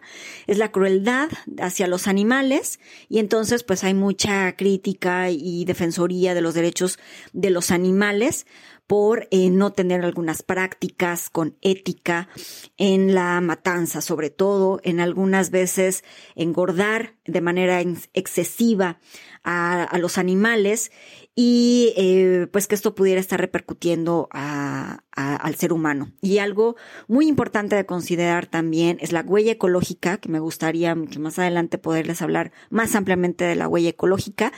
es 0.47 0.59
la 0.59 0.73
crueldad 0.73 1.31
hacia 1.61 1.87
los 1.87 2.09
animales 2.09 2.81
y 3.09 3.21
entonces 3.21 3.63
pues 3.63 3.85
hay 3.85 3.95
mucha 3.95 4.55
crítica 4.57 5.31
y 5.31 5.65
defensoría 5.65 6.35
de 6.35 6.43
los 6.43 6.55
derechos 6.55 6.99
de 7.33 7.51
los 7.51 7.71
animales 7.71 8.47
por 8.87 9.29
eh, 9.31 9.51
no 9.51 9.73
tener 9.73 10.05
algunas 10.05 10.43
prácticas 10.43 11.31
con 11.31 11.57
ética 11.63 12.29
en 12.77 13.15
la 13.15 13.41
matanza, 13.41 14.01
sobre 14.01 14.31
todo 14.31 14.81
en 14.85 15.01
algunas 15.01 15.51
veces 15.51 16.05
engordar 16.35 17.17
de 17.25 17.41
manera 17.41 17.81
excesiva 17.81 18.99
a, 19.45 19.99
los 19.99 20.19
animales 20.19 20.93
y 21.35 21.95
eh, 21.97 22.47
pues 22.53 22.67
que 22.67 22.75
esto 22.75 22.95
pudiera 22.95 23.21
estar 23.21 23.41
repercutiendo 23.41 24.29
al 24.33 25.55
ser 25.57 25.73
humano. 25.73 26.13
Y 26.21 26.39
algo 26.39 26.77
muy 27.09 27.27
importante 27.27 27.77
de 27.77 27.87
considerar 27.87 28.47
también 28.47 28.99
es 29.01 29.13
la 29.13 29.23
huella 29.23 29.53
ecológica, 29.53 30.19
que 30.19 30.29
me 30.29 30.41
gustaría 30.41 30.95
que 31.11 31.19
más 31.19 31.39
adelante 31.39 31.79
poderles 31.79 32.23
hablar 32.23 32.53
más 32.71 32.95
ampliamente 32.95 33.45
de 33.45 33.57
la 33.57 33.69
huella 33.69 33.91
ecológica, 33.91 34.53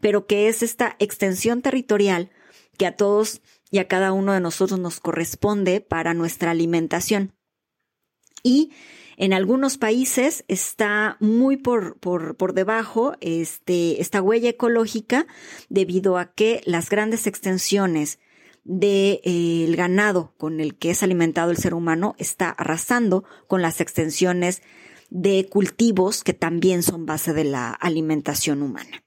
pero 0.00 0.26
que 0.26 0.48
es 0.48 0.62
esta 0.62 0.96
extensión 0.98 1.62
territorial 1.62 2.30
que 2.76 2.86
a 2.86 2.96
todos 2.96 3.42
y 3.70 3.78
a 3.78 3.88
cada 3.88 4.12
uno 4.12 4.32
de 4.32 4.40
nosotros 4.40 4.78
nos 4.80 5.00
corresponde 5.00 5.80
para 5.80 6.14
nuestra 6.14 6.50
alimentación. 6.50 7.32
Y 8.42 8.72
en 9.16 9.32
algunos 9.32 9.76
países 9.76 10.44
está 10.48 11.16
muy 11.20 11.58
por, 11.58 11.98
por, 11.98 12.54
debajo 12.54 13.16
este, 13.20 14.00
esta 14.00 14.22
huella 14.22 14.48
ecológica 14.48 15.26
debido 15.68 16.16
a 16.16 16.32
que 16.32 16.62
las 16.64 16.88
grandes 16.88 17.26
extensiones 17.26 18.18
del 18.64 19.20
eh, 19.24 19.74
ganado 19.76 20.32
con 20.38 20.60
el 20.60 20.76
que 20.76 20.90
es 20.90 21.02
alimentado 21.02 21.50
el 21.50 21.58
ser 21.58 21.74
humano 21.74 22.14
está 22.18 22.50
arrasando 22.50 23.24
con 23.46 23.62
las 23.62 23.80
extensiones 23.80 24.62
de 25.10 25.48
cultivos 25.50 26.24
que 26.24 26.32
también 26.34 26.82
son 26.82 27.04
base 27.04 27.34
de 27.34 27.44
la 27.44 27.72
alimentación 27.72 28.62
humana. 28.62 29.02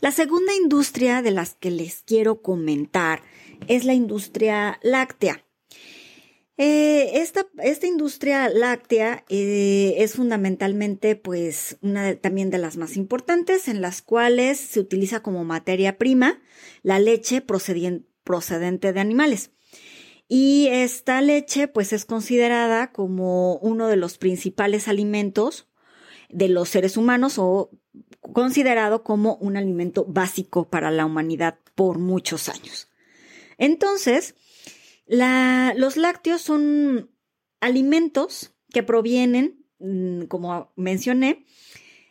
La 0.00 0.12
segunda 0.12 0.54
industria 0.54 1.20
de 1.20 1.30
las 1.30 1.54
que 1.54 1.70
les 1.70 2.02
quiero 2.02 2.40
comentar 2.40 3.22
es 3.68 3.84
la 3.84 3.92
industria 3.92 4.80
láctea. 4.82 5.44
Eh, 6.56 7.20
esta, 7.20 7.46
esta, 7.62 7.86
industria 7.86 8.48
láctea 8.48 9.24
eh, 9.28 9.96
es 9.98 10.14
fundamentalmente, 10.14 11.16
pues, 11.16 11.76
una 11.82 12.16
también 12.16 12.50
de 12.50 12.58
las 12.58 12.78
más 12.78 12.96
importantes, 12.96 13.68
en 13.68 13.82
las 13.82 14.00
cuales 14.00 14.58
se 14.58 14.80
utiliza 14.80 15.20
como 15.20 15.44
materia 15.44 15.98
prima 15.98 16.40
la 16.82 16.98
leche 16.98 17.42
procedente 17.42 18.92
de 18.92 19.00
animales. 19.00 19.52
Y 20.28 20.68
esta 20.70 21.20
leche, 21.20 21.68
pues, 21.68 21.92
es 21.92 22.06
considerada 22.06 22.92
como 22.92 23.56
uno 23.56 23.88
de 23.88 23.96
los 23.96 24.16
principales 24.16 24.88
alimentos 24.88 25.66
de 26.30 26.48
los 26.48 26.68
seres 26.68 26.96
humanos 26.96 27.38
o 27.38 27.70
considerado 28.20 29.02
como 29.02 29.36
un 29.36 29.56
alimento 29.56 30.04
básico 30.04 30.68
para 30.68 30.90
la 30.90 31.06
humanidad 31.06 31.58
por 31.74 31.98
muchos 31.98 32.48
años. 32.48 32.88
Entonces, 33.58 34.34
los 35.06 35.96
lácteos 35.96 36.40
son 36.40 37.10
alimentos 37.60 38.54
que 38.72 38.82
provienen, 38.82 39.66
mm, 39.78 40.24
como 40.24 40.72
mencioné, 40.76 41.44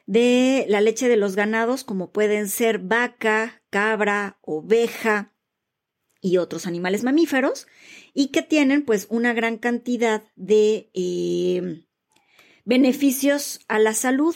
de 0.05 0.65
la 0.67 0.81
leche 0.81 1.07
de 1.07 1.17
los 1.17 1.36
ganados, 1.36 1.83
como 1.83 2.12
pueden 2.12 2.50
ser 2.50 2.79
vaca, 2.79 3.62
cabra, 3.69 4.39
oveja 4.41 5.33
y 6.21 6.38
otros 6.38 6.65
animales 6.67 7.03
mamíferos, 7.03 7.67
y 8.13 8.27
que 8.27 8.41
tienen 8.41 8.83
pues 8.83 9.07
una 9.09 9.33
gran 9.33 9.57
cantidad 9.57 10.24
de 10.36 10.89
eh, 10.93 11.86
beneficios 12.65 13.59
a 13.67 13.79
la 13.79 13.93
salud. 13.93 14.36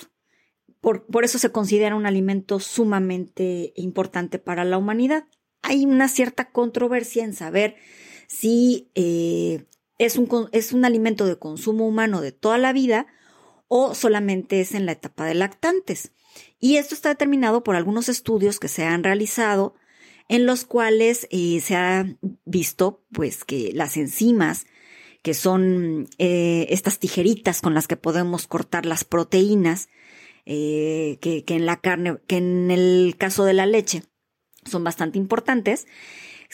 Por, 0.83 1.23
eso 1.23 1.39
se 1.39 1.49
considera 1.49 1.95
un 1.95 2.05
alimento 2.05 2.59
sumamente 2.59 3.71
importante 3.77 4.37
para 4.37 4.65
la 4.65 4.77
humanidad. 4.77 5.23
Hay 5.61 5.85
una 5.85 6.09
cierta 6.09 6.51
controversia 6.51 7.23
en 7.23 7.33
saber 7.33 7.77
si 8.27 8.91
eh, 8.93 9.65
es, 9.97 10.17
un, 10.17 10.49
es 10.51 10.73
un 10.73 10.83
alimento 10.83 11.25
de 11.25 11.39
consumo 11.39 11.87
humano 11.87 12.19
de 12.19 12.33
toda 12.33 12.57
la 12.57 12.73
vida 12.73 13.07
o 13.69 13.95
solamente 13.95 14.59
es 14.59 14.73
en 14.73 14.85
la 14.85 14.91
etapa 14.91 15.25
de 15.25 15.35
lactantes. 15.35 16.11
Y 16.59 16.75
esto 16.75 16.95
está 16.95 17.07
determinado 17.07 17.63
por 17.63 17.77
algunos 17.77 18.09
estudios 18.09 18.59
que 18.59 18.67
se 18.67 18.83
han 18.83 19.05
realizado 19.05 19.75
en 20.27 20.45
los 20.45 20.65
cuales 20.65 21.29
eh, 21.31 21.61
se 21.61 21.77
ha 21.77 22.17
visto 22.43 23.05
pues 23.13 23.45
que 23.45 23.71
las 23.73 23.95
enzimas 23.95 24.65
que 25.21 25.33
son 25.33 26.09
eh, 26.17 26.67
estas 26.71 26.99
tijeritas 26.99 27.61
con 27.61 27.73
las 27.73 27.87
que 27.87 27.95
podemos 27.95 28.47
cortar 28.47 28.85
las 28.85 29.05
proteínas 29.05 29.87
que, 30.45 31.43
que 31.45 31.55
en 31.55 31.65
la 31.65 31.79
carne, 31.79 32.17
que 32.27 32.37
en 32.37 32.71
el 32.71 33.15
caso 33.17 33.45
de 33.45 33.53
la 33.53 33.65
leche 33.65 34.03
son 34.65 34.83
bastante 34.83 35.17
importantes, 35.17 35.87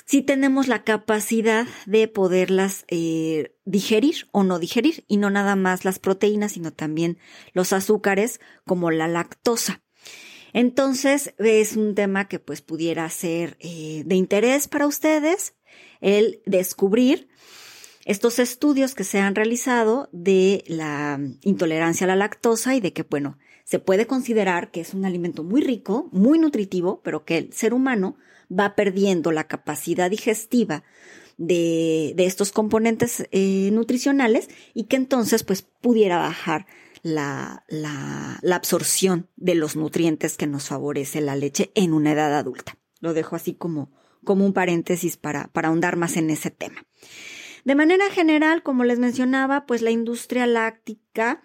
si 0.06 0.22
tenemos 0.22 0.68
la 0.68 0.84
capacidad 0.84 1.68
de 1.86 2.08
poderlas 2.08 2.86
eh, 2.88 3.56
digerir 3.66 4.28
o 4.32 4.44
no 4.44 4.60
digerir, 4.60 5.04
y 5.08 5.18
no 5.18 5.30
nada 5.30 5.56
más 5.56 5.86
las 5.86 6.00
proteínas, 6.00 6.54
sino 6.54 6.72
también 6.72 7.18
los 7.54 7.74
azúcares 7.74 8.40
como 8.66 8.92
la 8.92 9.08
lactosa. 9.08 9.82
Entonces, 10.54 11.36
es 11.38 11.76
un 11.76 11.94
tema 11.94 12.28
que 12.28 12.40
pues 12.40 12.62
pudiera 12.62 13.08
ser 13.10 13.58
eh, 13.60 14.04
de 14.06 14.16
interés 14.16 14.68
para 14.68 14.88
ustedes 14.88 15.56
el 16.02 16.42
descubrir 16.46 17.28
estos 18.06 18.40
estudios 18.40 18.96
que 18.96 19.04
se 19.04 19.20
han 19.20 19.36
realizado 19.36 20.10
de 20.12 20.64
la 20.66 21.20
intolerancia 21.42 22.06
a 22.06 22.08
la 22.08 22.16
lactosa 22.16 22.74
y 22.74 22.80
de 22.80 22.94
que, 22.94 23.04
bueno, 23.04 23.38
se 23.70 23.78
puede 23.78 24.08
considerar 24.08 24.72
que 24.72 24.82
es 24.82 24.96
un 24.96 25.06
alimento 25.06 25.44
muy 25.44 25.62
rico, 25.62 26.10
muy 26.12 26.40
nutritivo, 26.40 27.02
pero 27.04 27.24
que 27.24 27.38
el 27.38 27.54
ser 27.54 27.76
humano 27.76 28.18
va 28.52 28.74
perdiendo 28.74 29.32
la 29.32 29.44
capacidad 29.44 30.10
digestiva 30.10 30.84
de, 31.38 32.16
estos 32.18 32.52
componentes 32.52 33.28
eh, 33.30 33.70
nutricionales 33.72 34.50
y 34.74 34.86
que 34.86 34.96
entonces 34.96 35.44
pues 35.44 35.62
pudiera 35.62 36.18
bajar 36.18 36.66
la, 37.04 37.64
la, 37.68 38.40
absorción 38.56 39.30
de 39.36 39.54
los 39.54 39.76
nutrientes 39.76 40.36
que 40.36 40.48
nos 40.48 40.70
favorece 40.70 41.22
la 41.22 41.36
leche 41.36 41.70
en 41.76 41.94
una 41.94 42.14
edad 42.14 42.36
adulta. 42.36 42.76
Lo 43.02 43.14
dejo 43.14 43.36
así 43.36 43.54
como, 43.54 43.92
como 44.24 44.48
un 44.48 44.54
paréntesis 44.54 45.16
para, 45.16 45.50
para 45.50 45.68
ahondar 45.68 45.96
más 45.96 46.18
en 46.18 46.32
ese 46.32 46.50
tema. 46.50 46.88
De 47.66 47.76
manera 47.76 48.10
general, 48.10 48.64
como 48.64 48.84
les 48.84 48.98
mencionaba, 48.98 49.68
pues 49.68 49.84
la 49.84 49.92
industria 49.92 50.48
láctica 50.48 51.44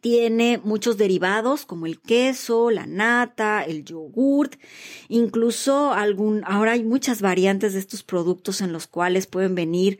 tiene 0.00 0.60
muchos 0.62 0.96
derivados 0.96 1.64
como 1.66 1.86
el 1.86 2.00
queso, 2.00 2.70
la 2.70 2.86
nata, 2.86 3.62
el 3.62 3.84
yogurt, 3.84 4.54
incluso 5.08 5.92
algún, 5.92 6.42
ahora 6.46 6.72
hay 6.72 6.84
muchas 6.84 7.20
variantes 7.20 7.74
de 7.74 7.80
estos 7.80 8.02
productos 8.02 8.60
en 8.60 8.72
los 8.72 8.86
cuales 8.86 9.26
pueden 9.26 9.54
venir 9.54 9.98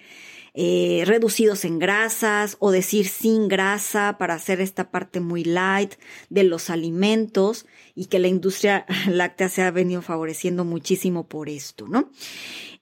eh, 0.53 1.05
reducidos 1.07 1.65
en 1.65 1.79
grasas 1.79 2.57
o 2.59 2.73
decir 2.73 3.07
sin 3.07 3.47
grasa 3.47 4.19
para 4.19 4.35
hacer 4.35 4.61
esta 4.61 4.91
parte 4.91 5.21
muy 5.21 5.45
light 5.45 5.95
de 6.29 6.43
los 6.43 6.71
alimentos 6.71 7.67
y 7.95 8.07
que 8.07 8.19
la 8.19 8.27
industria 8.27 8.85
láctea 9.09 9.49
se 9.49 9.63
ha 9.63 9.71
venido 9.71 10.03
favoreciendo 10.03 10.65
muchísimo 10.65 11.29
por 11.29 11.49
esto, 11.49 11.87
¿no? 11.87 12.11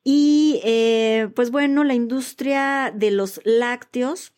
Y 0.02 0.60
eh, 0.64 1.28
pues 1.34 1.50
bueno, 1.50 1.84
la 1.84 1.94
industria 1.94 2.90
de 2.94 3.10
los 3.10 3.42
lácteos 3.44 4.32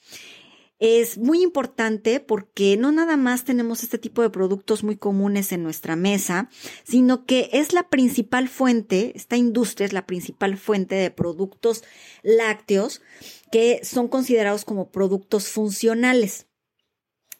es 0.80 1.18
muy 1.18 1.42
importante 1.42 2.20
porque 2.20 2.76
no 2.78 2.90
nada 2.90 3.18
más 3.18 3.44
tenemos 3.44 3.84
este 3.84 3.98
tipo 3.98 4.22
de 4.22 4.30
productos 4.30 4.82
muy 4.82 4.96
comunes 4.96 5.52
en 5.52 5.62
nuestra 5.62 5.94
mesa, 5.94 6.48
sino 6.84 7.26
que 7.26 7.50
es 7.52 7.74
la 7.74 7.88
principal 7.88 8.48
fuente, 8.48 9.12
esta 9.14 9.36
industria 9.36 9.86
es 9.86 9.92
la 9.92 10.06
principal 10.06 10.56
fuente 10.56 10.94
de 10.94 11.10
productos 11.10 11.84
lácteos 12.22 13.02
que 13.52 13.80
son 13.84 14.08
considerados 14.08 14.64
como 14.64 14.90
productos 14.90 15.48
funcionales. 15.48 16.46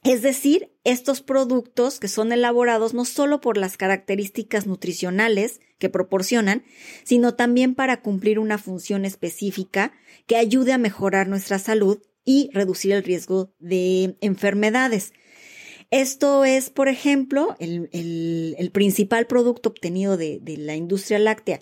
Es 0.02 0.22
decir, 0.22 0.72
estos 0.84 1.20
productos 1.20 2.00
que 2.00 2.08
son 2.08 2.32
elaborados 2.32 2.94
no 2.94 3.04
solo 3.04 3.40
por 3.40 3.58
las 3.58 3.76
características 3.76 4.66
nutricionales 4.66 5.60
que 5.78 5.90
proporcionan, 5.90 6.64
sino 7.04 7.34
también 7.34 7.74
para 7.74 8.00
cumplir 8.00 8.38
una 8.38 8.56
función 8.56 9.04
específica 9.04 9.92
que 10.26 10.36
ayude 10.36 10.72
a 10.72 10.78
mejorar 10.78 11.28
nuestra 11.28 11.58
salud 11.58 12.02
y 12.24 12.50
reducir 12.52 12.92
el 12.92 13.04
riesgo 13.04 13.52
de 13.58 14.16
enfermedades. 14.20 15.12
Esto 15.90 16.44
es, 16.44 16.70
por 16.70 16.88
ejemplo, 16.88 17.56
el, 17.58 18.70
principal 18.72 19.26
producto 19.26 19.70
obtenido 19.70 20.16
de, 20.16 20.40
la 20.58 20.76
industria 20.76 21.18
láctea 21.18 21.60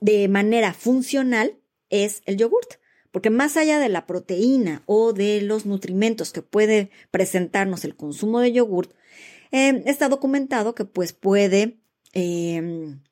de 0.00 0.28
manera 0.28 0.72
funcional 0.72 1.60
es 1.90 2.22
el 2.24 2.38
yogurt, 2.38 2.76
porque 3.10 3.28
más 3.28 3.58
allá 3.58 3.78
de 3.78 3.90
la 3.90 4.06
proteína 4.06 4.82
o 4.86 5.12
de 5.12 5.42
los 5.42 5.66
nutrimentos 5.66 6.32
que 6.32 6.40
puede 6.40 6.90
presentarnos 7.10 7.84
el 7.84 7.96
consumo 7.96 8.40
de 8.40 8.52
yogurt, 8.52 8.92
eh, 9.52 9.82
está 9.84 10.08
documentado 10.08 10.74
que 10.74 10.86
pues 10.86 11.12
puede 11.12 11.80
em, 12.12 13.02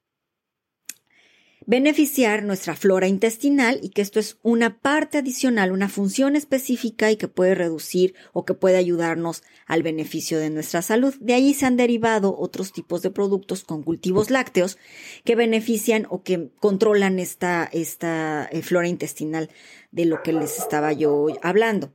beneficiar 1.68 2.44
nuestra 2.44 2.74
flora 2.74 3.08
intestinal 3.08 3.78
y 3.82 3.90
que 3.90 4.00
esto 4.00 4.18
es 4.18 4.38
una 4.42 4.78
parte 4.78 5.18
adicional, 5.18 5.70
una 5.70 5.90
función 5.90 6.34
específica 6.34 7.10
y 7.10 7.16
que 7.16 7.28
puede 7.28 7.54
reducir 7.54 8.14
o 8.32 8.46
que 8.46 8.54
puede 8.54 8.78
ayudarnos 8.78 9.42
al 9.66 9.82
beneficio 9.82 10.38
de 10.38 10.48
nuestra 10.48 10.80
salud. 10.80 11.14
De 11.20 11.34
ahí 11.34 11.52
se 11.52 11.66
han 11.66 11.76
derivado 11.76 12.34
otros 12.38 12.72
tipos 12.72 13.02
de 13.02 13.10
productos 13.10 13.64
con 13.64 13.82
cultivos 13.82 14.30
lácteos 14.30 14.78
que 15.24 15.36
benefician 15.36 16.06
o 16.08 16.22
que 16.22 16.48
controlan 16.58 17.18
esta, 17.18 17.68
esta 17.70 18.48
eh, 18.50 18.62
flora 18.62 18.88
intestinal 18.88 19.50
de 19.90 20.06
lo 20.06 20.22
que 20.22 20.32
les 20.32 20.58
estaba 20.58 20.94
yo 20.94 21.26
hablando. 21.42 21.92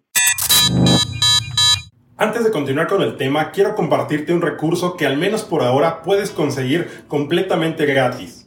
Antes 2.15 2.43
de 2.43 2.51
continuar 2.51 2.87
con 2.87 3.01
el 3.01 3.17
tema, 3.17 3.51
quiero 3.51 3.73
compartirte 3.73 4.33
un 4.33 4.43
recurso 4.43 4.95
que 4.95 5.07
al 5.07 5.17
menos 5.17 5.41
por 5.41 5.63
ahora 5.63 6.03
puedes 6.03 6.29
conseguir 6.29 7.05
completamente 7.07 7.87
gratis 7.87 8.42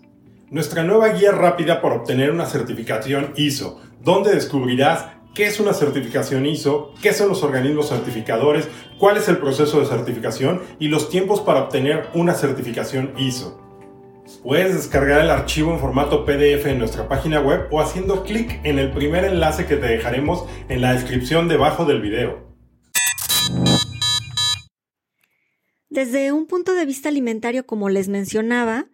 nuestra 0.50 0.84
nueva 0.84 1.08
guía 1.08 1.32
rápida 1.32 1.82
para 1.82 1.96
obtener 1.96 2.30
una 2.30 2.46
certificación 2.46 3.32
ISO, 3.36 3.80
donde 4.02 4.32
descubrirás 4.32 5.06
qué 5.34 5.46
es 5.46 5.58
una 5.58 5.74
certificación 5.74 6.46
ISO, 6.46 6.94
qué 7.02 7.12
son 7.12 7.28
los 7.28 7.42
organismos 7.42 7.88
certificadores, 7.88 8.68
cuál 8.98 9.16
es 9.16 9.28
el 9.28 9.38
proceso 9.38 9.80
de 9.80 9.86
certificación 9.86 10.62
y 10.78 10.88
los 10.88 11.10
tiempos 11.10 11.40
para 11.40 11.62
obtener 11.62 12.08
una 12.14 12.34
certificación 12.34 13.12
ISO. 13.18 13.60
Puedes 14.42 14.74
descargar 14.74 15.20
el 15.20 15.30
archivo 15.30 15.72
en 15.72 15.80
formato 15.80 16.24
PDF 16.24 16.66
en 16.66 16.78
nuestra 16.78 17.08
página 17.08 17.40
web 17.40 17.68
o 17.70 17.80
haciendo 17.80 18.24
clic 18.24 18.60
en 18.64 18.78
el 18.78 18.90
primer 18.92 19.24
enlace 19.24 19.66
que 19.66 19.76
te 19.76 19.86
dejaremos 19.86 20.44
en 20.68 20.80
la 20.80 20.94
descripción 20.94 21.48
debajo 21.48 21.84
del 21.84 22.00
video. 22.00 22.46
Desde 25.88 26.32
un 26.32 26.46
punto 26.46 26.74
de 26.74 26.86
vista 26.86 27.08
alimentario, 27.08 27.66
como 27.66 27.88
les 27.88 28.08
mencionaba, 28.08 28.86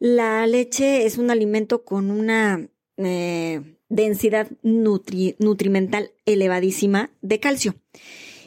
la 0.00 0.46
leche 0.46 1.04
es 1.04 1.18
un 1.18 1.30
alimento 1.30 1.84
con 1.84 2.10
una 2.10 2.68
eh, 2.96 3.76
densidad 3.88 4.50
nutrimental 4.62 6.12
elevadísima 6.24 7.12
de 7.20 7.38
calcio. 7.38 7.76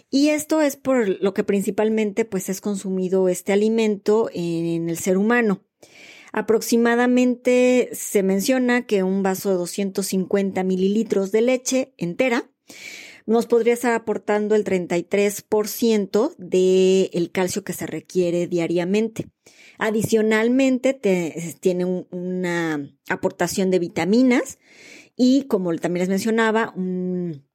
Y 0.09 0.29
esto 0.29 0.61
es 0.61 0.75
por 0.75 1.07
lo 1.21 1.33
que 1.33 1.43
principalmente 1.43 2.25
pues 2.25 2.49
es 2.49 2.59
consumido 2.59 3.29
este 3.29 3.53
alimento 3.53 4.29
en 4.33 4.89
el 4.89 4.97
ser 4.97 5.17
humano. 5.17 5.63
Aproximadamente 6.31 7.89
se 7.93 8.23
menciona 8.23 8.87
que 8.87 9.03
un 9.03 9.21
vaso 9.21 9.51
de 9.51 9.55
250 9.55 10.63
mililitros 10.63 11.31
de 11.31 11.41
leche 11.41 11.93
entera 11.97 12.49
nos 13.25 13.45
podría 13.45 13.73
estar 13.73 13.93
aportando 13.93 14.55
el 14.55 14.63
33% 14.65 16.35
del 16.37 17.31
calcio 17.31 17.63
que 17.63 17.73
se 17.73 17.85
requiere 17.85 18.47
diariamente. 18.47 19.27
Adicionalmente, 19.85 20.93
tiene 21.59 21.83
una 21.83 22.89
aportación 23.09 23.69
de 23.69 23.79
vitaminas 23.79 24.57
y, 25.17 25.43
como 25.49 25.75
también 25.75 26.03
les 26.03 26.07
mencionaba, 26.07 26.71
un 26.73 27.45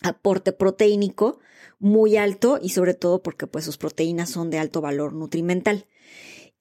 aporte 0.00 0.52
proteínico 0.52 1.40
muy 1.80 2.16
alto 2.16 2.60
y 2.62 2.68
sobre 2.68 2.94
todo 2.94 3.24
porque 3.24 3.48
pues 3.48 3.64
sus 3.64 3.76
proteínas 3.76 4.30
son 4.30 4.50
de 4.50 4.60
alto 4.60 4.82
valor 4.82 5.14
nutrimental 5.14 5.88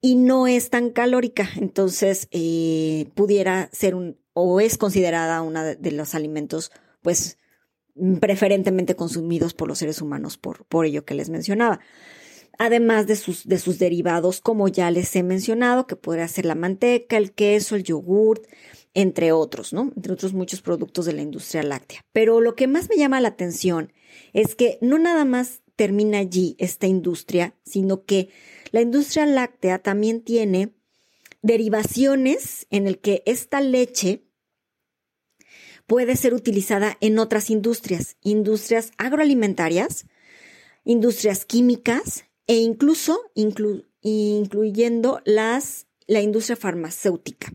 y 0.02 0.16
no 0.16 0.48
es 0.48 0.72
tan 0.72 0.90
calórica, 0.90 1.48
entonces 1.58 2.28
eh, 2.32 3.06
pudiera 3.14 3.70
ser 3.72 3.94
un 3.94 4.18
o 4.34 4.62
es 4.62 4.80
considerada 4.80 5.44
una 5.44 5.64
de 5.64 5.92
los 5.92 6.16
alimentos 6.16 6.72
pues 7.04 7.38
preferentemente 8.20 8.96
consumidos 8.96 9.54
por 9.54 9.68
los 9.68 9.78
seres 9.78 10.02
humanos 10.02 10.40
por, 10.40 10.66
por 10.66 10.88
ello 10.88 11.06
que 11.06 11.14
les 11.14 11.30
mencionaba 11.30 11.82
además 12.58 13.08
de 13.08 13.16
sus, 13.16 13.48
de 13.48 13.58
sus 13.60 13.80
derivados, 13.80 14.42
como 14.42 14.68
ya 14.68 14.92
les 14.92 15.16
he 15.16 15.24
mencionado, 15.24 15.88
que 15.88 15.96
podría 15.96 16.28
ser 16.28 16.46
la 16.46 16.56
manteca, 16.56 17.18
el 17.18 17.34
queso, 17.34 17.76
el 17.76 17.84
yogurt, 17.84 18.46
entre 18.94 19.32
otros, 19.32 19.74
¿no? 19.74 19.92
Entre 19.96 20.14
otros 20.14 20.34
muchos 20.34 20.62
productos 20.62 21.06
de 21.06 21.14
la 21.14 21.22
industria 21.22 21.64
láctea. 21.64 22.02
Pero 22.12 22.42
lo 22.42 22.56
que 22.56 22.68
más 22.68 22.90
me 22.90 22.98
llama 22.98 23.22
la 23.22 23.30
atención 23.30 23.92
es 24.34 24.56
que 24.56 24.78
no 24.82 25.00
nada 25.00 25.26
más 25.26 25.62
termina 25.76 26.20
allí 26.20 26.56
esta 26.60 26.86
industria, 26.86 27.56
sino 27.66 28.06
que 28.06 28.30
la 28.72 28.82
industria 28.82 29.26
láctea 29.26 29.80
también 29.80 30.22
tiene 30.22 30.74
derivaciones 31.42 32.68
en 32.70 32.88
el 32.88 33.00
que 33.00 33.24
esta 33.26 33.62
leche 33.62 34.24
puede 35.88 36.16
ser 36.16 36.34
utilizada 36.34 36.98
en 37.02 37.20
otras 37.20 37.50
industrias, 37.50 38.18
industrias 38.22 38.92
agroalimentarias, 38.98 40.06
industrias 40.86 41.46
químicas, 41.46 42.26
e 42.48 42.56
incluso 42.56 43.20
incluyendo 43.34 45.22
las, 45.26 45.88
la 46.08 46.22
industria 46.22 46.56
farmacéutica. 46.56 47.52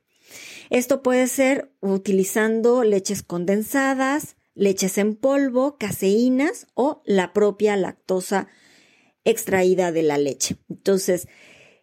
Esto 0.70 1.02
puede 1.02 1.26
ser 1.28 1.72
utilizando 1.80 2.84
leches 2.84 3.22
condensadas, 3.22 4.36
leches 4.54 4.98
en 4.98 5.14
polvo, 5.14 5.76
caseínas 5.78 6.66
o 6.74 7.02
la 7.06 7.32
propia 7.32 7.76
lactosa 7.76 8.48
extraída 9.24 9.92
de 9.92 10.02
la 10.02 10.18
leche. 10.18 10.56
Entonces, 10.68 11.28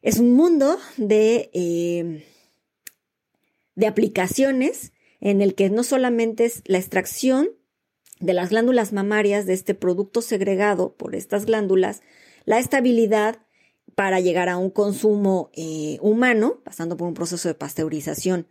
es 0.02 0.20
un 0.20 0.34
mundo 0.34 0.78
de, 0.98 1.50
eh, 1.54 2.26
de 3.76 3.88
aplicaciones 3.88 4.94
en 5.20 5.42
el 5.42 5.56
que 5.56 5.70
no 5.70 5.84
solamente 5.84 6.46
es 6.46 6.62
la 6.66 6.78
extracción 6.78 7.50
de 8.20 8.34
las 8.34 8.50
glándulas 8.50 8.94
mamarias 8.94 9.46
de 9.46 9.54
este 9.54 9.74
producto 9.74 10.22
segregado 10.22 10.96
por 10.96 11.16
estas 11.16 11.46
glándulas, 11.46 12.02
la 12.46 12.60
estabilidad 12.60 13.40
para 13.96 14.20
llegar 14.20 14.50
a 14.50 14.58
un 14.58 14.70
consumo 14.70 15.50
eh, 15.54 15.98
humano, 16.02 16.62
pasando 16.64 16.98
por 16.98 17.08
un 17.08 17.14
proceso 17.14 17.48
de 17.48 17.56
pasteurización, 17.56 18.48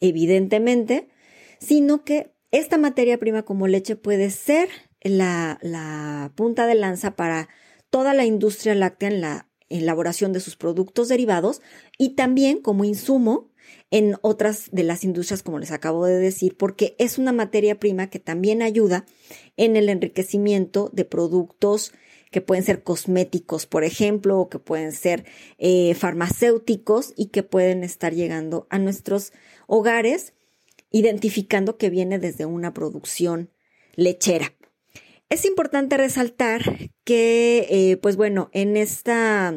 evidentemente, 0.00 1.08
sino 1.58 2.04
que 2.04 2.32
esta 2.50 2.78
materia 2.78 3.18
prima 3.18 3.42
como 3.42 3.66
leche 3.66 3.96
puede 3.96 4.30
ser 4.30 4.68
la, 5.00 5.58
la 5.62 6.32
punta 6.36 6.66
de 6.66 6.76
lanza 6.76 7.16
para 7.16 7.48
toda 7.90 8.14
la 8.14 8.24
industria 8.24 8.74
láctea 8.74 9.08
en 9.08 9.20
la 9.20 9.48
elaboración 9.68 10.32
de 10.32 10.40
sus 10.40 10.56
productos 10.56 11.08
derivados 11.08 11.60
y 11.98 12.10
también 12.10 12.60
como 12.60 12.84
insumo 12.84 13.50
en 13.90 14.16
otras 14.22 14.68
de 14.72 14.82
las 14.82 15.04
industrias, 15.04 15.42
como 15.42 15.58
les 15.58 15.70
acabo 15.70 16.04
de 16.04 16.18
decir, 16.18 16.56
porque 16.56 16.94
es 16.98 17.18
una 17.18 17.32
materia 17.32 17.78
prima 17.78 18.08
que 18.08 18.18
también 18.18 18.62
ayuda 18.62 19.06
en 19.56 19.76
el 19.76 19.88
enriquecimiento 19.88 20.90
de 20.92 21.04
productos 21.04 21.92
que 22.34 22.40
pueden 22.40 22.64
ser 22.64 22.82
cosméticos, 22.82 23.66
por 23.66 23.84
ejemplo, 23.84 24.40
o 24.40 24.48
que 24.48 24.58
pueden 24.58 24.90
ser 24.90 25.24
eh, 25.56 25.94
farmacéuticos 25.94 27.12
y 27.16 27.26
que 27.26 27.44
pueden 27.44 27.84
estar 27.84 28.12
llegando 28.12 28.66
a 28.70 28.80
nuestros 28.80 29.32
hogares, 29.68 30.34
identificando 30.90 31.78
que 31.78 31.90
viene 31.90 32.18
desde 32.18 32.44
una 32.44 32.74
producción 32.74 33.52
lechera. 33.94 34.52
Es 35.28 35.44
importante 35.44 35.96
resaltar 35.96 36.90
que, 37.04 37.68
eh, 37.70 37.98
pues 37.98 38.16
bueno, 38.16 38.50
en 38.52 38.76
esta 38.76 39.54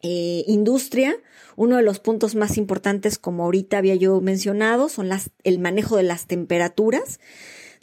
eh, 0.00 0.44
industria, 0.46 1.14
uno 1.54 1.76
de 1.76 1.82
los 1.82 2.00
puntos 2.00 2.34
más 2.34 2.56
importantes, 2.56 3.18
como 3.18 3.44
ahorita 3.44 3.76
había 3.76 3.94
yo 3.94 4.22
mencionado, 4.22 4.88
son 4.88 5.10
el 5.42 5.58
manejo 5.58 5.98
de 5.98 6.04
las 6.04 6.26
temperaturas 6.28 7.20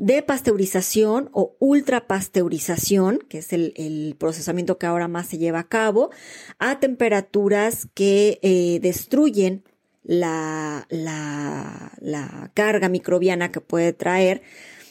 de 0.01 0.23
pasteurización 0.23 1.29
o 1.31 1.55
ultrapasteurización, 1.59 3.19
que 3.29 3.37
es 3.37 3.53
el, 3.53 4.15
procesamiento 4.17 4.79
que 4.79 4.87
ahora 4.87 5.07
más 5.07 5.27
se 5.27 5.37
lleva 5.37 5.59
a 5.59 5.67
cabo, 5.67 6.09
a 6.57 6.79
temperaturas 6.79 7.87
que 7.93 8.39
eh, 8.41 8.79
destruyen 8.81 9.63
la, 10.03 10.87
la, 10.89 12.51
carga 12.55 12.89
microbiana 12.89 13.51
que 13.51 13.61
puede 13.61 13.93
traer 13.93 14.41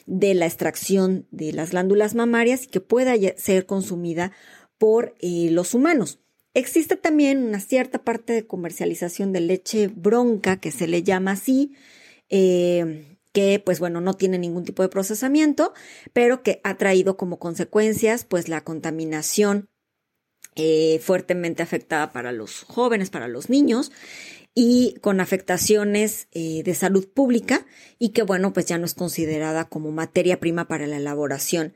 de 0.06 0.34
la 0.34 0.46
extracción 0.46 1.26
de 1.32 1.52
las 1.54 1.72
glándulas 1.72 2.14
mamarias 2.14 2.62
y 2.64 2.68
que 2.68 2.80
pueda 2.80 3.14
ser 3.36 3.66
consumida 3.66 4.30
por 4.78 5.16
eh, 5.18 5.48
los 5.50 5.74
humanos. 5.74 6.20
Existe 6.54 6.94
también 6.94 7.42
una 7.42 7.58
cierta 7.58 8.04
parte 8.04 8.32
de 8.32 8.46
comercialización 8.46 9.32
de 9.32 9.40
leche 9.40 9.88
bronca, 9.88 10.60
que 10.60 10.70
se 10.70 10.86
le 10.86 11.02
llama 11.02 11.32
así, 11.32 11.72
eh, 12.28 13.09
que 13.32 13.60
pues 13.64 13.78
bueno, 13.78 14.00
no 14.00 14.14
tiene 14.14 14.38
ningún 14.38 14.64
tipo 14.64 14.82
de 14.82 14.88
procesamiento, 14.88 15.72
pero 16.12 16.42
que 16.42 16.60
ha 16.64 16.76
traído 16.76 17.16
como 17.16 17.38
consecuencias 17.38 18.24
pues 18.24 18.48
la 18.48 18.62
contaminación 18.62 19.68
eh, 20.56 20.98
fuertemente 21.00 21.62
afectada 21.62 22.12
para 22.12 22.32
los 22.32 22.64
jóvenes, 22.64 23.10
para 23.10 23.28
los 23.28 23.50
niños 23.50 23.92
y 24.54 24.96
con 25.00 25.20
afectaciones 25.20 26.28
eh, 26.32 26.62
de 26.64 26.74
salud 26.74 27.08
pública 27.08 27.66
y 27.98 28.08
que 28.10 28.22
bueno, 28.22 28.52
pues 28.52 28.66
ya 28.66 28.78
no 28.78 28.84
es 28.84 28.94
considerada 28.94 29.68
como 29.68 29.92
materia 29.92 30.40
prima 30.40 30.66
para 30.66 30.86
la 30.86 30.96
elaboración 30.96 31.74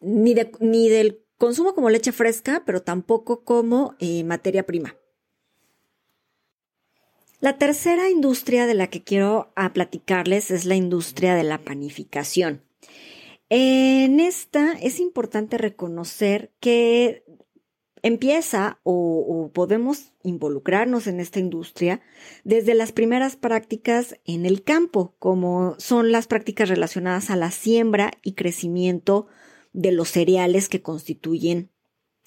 ni, 0.00 0.34
de, 0.34 0.50
ni 0.60 0.88
del 0.88 1.24
consumo 1.36 1.74
como 1.74 1.90
leche 1.90 2.12
fresca, 2.12 2.62
pero 2.66 2.82
tampoco 2.82 3.44
como 3.44 3.94
eh, 4.00 4.24
materia 4.24 4.66
prima. 4.66 4.96
La 7.40 7.56
tercera 7.56 8.10
industria 8.10 8.66
de 8.66 8.74
la 8.74 8.88
que 8.88 9.04
quiero 9.04 9.52
a 9.54 9.72
platicarles 9.72 10.50
es 10.50 10.64
la 10.64 10.74
industria 10.74 11.36
de 11.36 11.44
la 11.44 11.58
panificación. 11.58 12.62
En 13.48 14.18
esta 14.18 14.72
es 14.72 14.98
importante 14.98 15.56
reconocer 15.56 16.52
que 16.58 17.24
empieza 18.02 18.80
o, 18.82 19.50
podemos 19.54 20.12
involucrarnos 20.22 21.06
en 21.06 21.20
esta 21.20 21.38
industria 21.38 22.00
desde 22.44 22.74
las 22.74 22.92
primeras 22.92 23.36
prácticas 23.36 24.16
en 24.24 24.44
el 24.44 24.62
campo, 24.64 25.14
como 25.18 25.76
son 25.78 26.10
las 26.10 26.26
prácticas 26.26 26.68
relacionadas 26.68 27.30
a 27.30 27.36
la 27.36 27.50
siembra 27.50 28.10
y 28.22 28.32
crecimiento 28.32 29.28
de 29.72 29.92
los 29.92 30.08
cereales 30.08 30.68
que 30.68 30.82
constituyen 30.82 31.70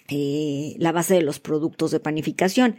eh, 0.08 0.76
la 0.78 0.91
base 0.91 1.15
de 1.15 1.21
los 1.21 1.39
productos 1.39 1.91
de 1.91 2.00
panificación. 2.00 2.78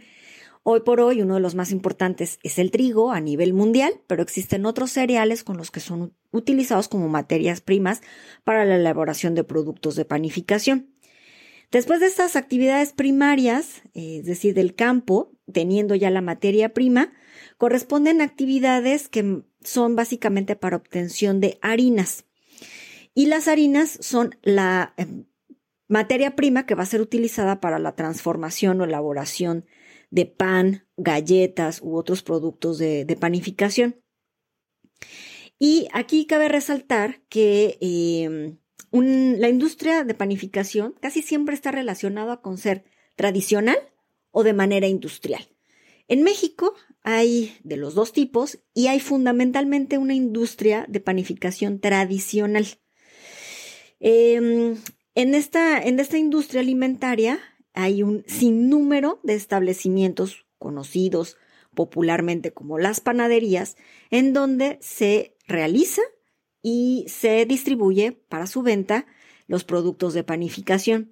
Hoy 0.65 0.79
por 0.79 1.01
hoy 1.01 1.21
uno 1.21 1.35
de 1.35 1.41
los 1.41 1.55
más 1.55 1.71
importantes 1.71 2.39
es 2.41 2.57
el 2.57 2.71
trigo 2.71 3.11
a 3.11 3.19
nivel 3.19 3.53
mundial, 3.53 3.93
pero 4.07 4.23
existen 4.23 4.65
otros 4.65 4.91
cereales 4.91 5.43
con 5.43 5.57
los 5.57 5.71
que 5.71 5.81
son 5.81 6.13
utilizados 6.31 6.87
como 6.87 7.09
materias 7.09 7.59
primas 7.59 8.01
para 8.45 8.63
la 8.63 8.77
elaboración 8.77 9.35
de 9.35 9.43
productos 9.43 9.97
de 9.97 10.05
panificación. 10.05 10.89
Después 11.69 11.99
de 11.99 12.05
estas 12.05 12.37
actividades 12.37 12.93
primarias, 12.93 13.81
eh, 13.93 14.19
es 14.19 14.25
decir, 14.25 14.53
del 14.53 14.73
campo, 14.73 15.33
teniendo 15.51 15.95
ya 15.95 16.09
la 16.11 16.21
materia 16.21 16.73
prima, 16.73 17.11
corresponden 17.57 18.21
actividades 18.21 19.09
que 19.09 19.41
son 19.63 19.97
básicamente 19.97 20.55
para 20.55 20.77
obtención 20.77 21.41
de 21.41 21.57
harinas. 21.61 22.25
Y 23.13 23.25
las 23.25 23.49
harinas 23.49 23.97
son 24.01 24.37
la 24.43 24.93
em, 24.95 25.25
materia 25.89 26.35
prima 26.35 26.65
que 26.65 26.75
va 26.75 26.83
a 26.83 26.87
ser 26.87 27.01
utilizada 27.01 27.59
para 27.59 27.79
la 27.79 27.95
transformación 27.95 28.79
o 28.79 28.85
elaboración 28.85 29.65
de 30.13 30.27
pan, 30.27 30.87
galletas 30.95 31.81
u 31.81 31.95
otros 31.95 32.21
productos 32.21 32.77
de, 32.77 33.17
panificación. 33.19 33.99
Y 35.57 35.87
aquí 35.91 36.27
cabe 36.27 36.49
resaltar 36.49 37.23
que 37.29 37.79
em, 37.81 38.59
la 38.91 39.49
industria 39.49 40.03
de 40.03 40.13
panificación 40.13 40.93
casi 41.01 41.23
siempre 41.23 41.55
está 41.55 41.71
relacionada 41.71 42.41
con 42.41 42.59
ser 42.59 42.83
tradicional 43.15 43.77
o 44.29 44.43
de 44.43 44.53
manera 44.53 44.87
industrial. 44.87 45.47
En 46.07 46.21
México 46.21 46.75
hay 47.01 47.57
de 47.63 47.77
los 47.77 47.95
dos 47.95 48.13
tipos 48.13 48.59
y 48.75 48.87
hay 48.87 48.99
fundamentalmente 48.99 49.97
una 49.97 50.13
industria 50.13 50.85
de 50.87 50.99
panificación 50.99 51.79
tradicional. 51.79 52.67
Em, 53.99 54.77
en, 55.15 55.33
esta, 55.33 55.81
en 55.81 55.99
esta 55.99 56.19
industria 56.19 56.61
alimentaria 56.61 57.39
hay 57.73 58.03
un 58.03 58.23
sinnúmero 58.27 59.19
de 59.23 59.35
establecimientos 59.35 60.45
conocidos 60.57 61.37
popularmente 61.73 62.53
como 62.53 62.77
las 62.77 62.99
panaderías, 62.99 63.75
en 64.11 64.33
donde 64.33 64.77
se 64.81 65.35
realiza 65.47 66.01
y 66.61 67.05
se 67.07 67.45
distribuye 67.45 68.11
para 68.11 68.47
su 68.47 68.61
venta 68.61 69.05
los 69.47 69.63
productos 69.63 70.13
de 70.13 70.23
panificación. 70.23 71.11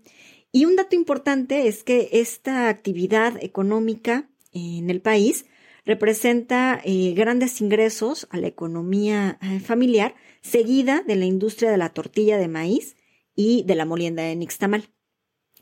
Y 0.52 0.66
un 0.66 0.76
dato 0.76 0.96
importante 0.96 1.68
es 1.68 1.84
que 1.84 2.10
esta 2.14 2.70
actividad 2.70 3.42
económica 3.42 4.30
en 4.52 4.90
el 4.90 5.02
país 5.02 5.46
representa 5.86 6.80
eh, 6.84 7.14
grandes 7.14 7.62
ingresos 7.62 8.28
a 8.30 8.38
la 8.38 8.48
economía 8.48 9.40
eh, 9.42 9.60
familiar, 9.60 10.16
seguida 10.42 11.04
de 11.06 11.16
la 11.16 11.26
industria 11.26 11.72
de 11.72 11.78
la 11.78 11.90
tortilla 11.90 12.38
de 12.38 12.48
maíz 12.48 12.98
y 13.36 13.64
de 13.64 13.76
la 13.76 13.86
molienda 13.86 14.24
de 14.24 14.36
nixtamal. 14.36 14.90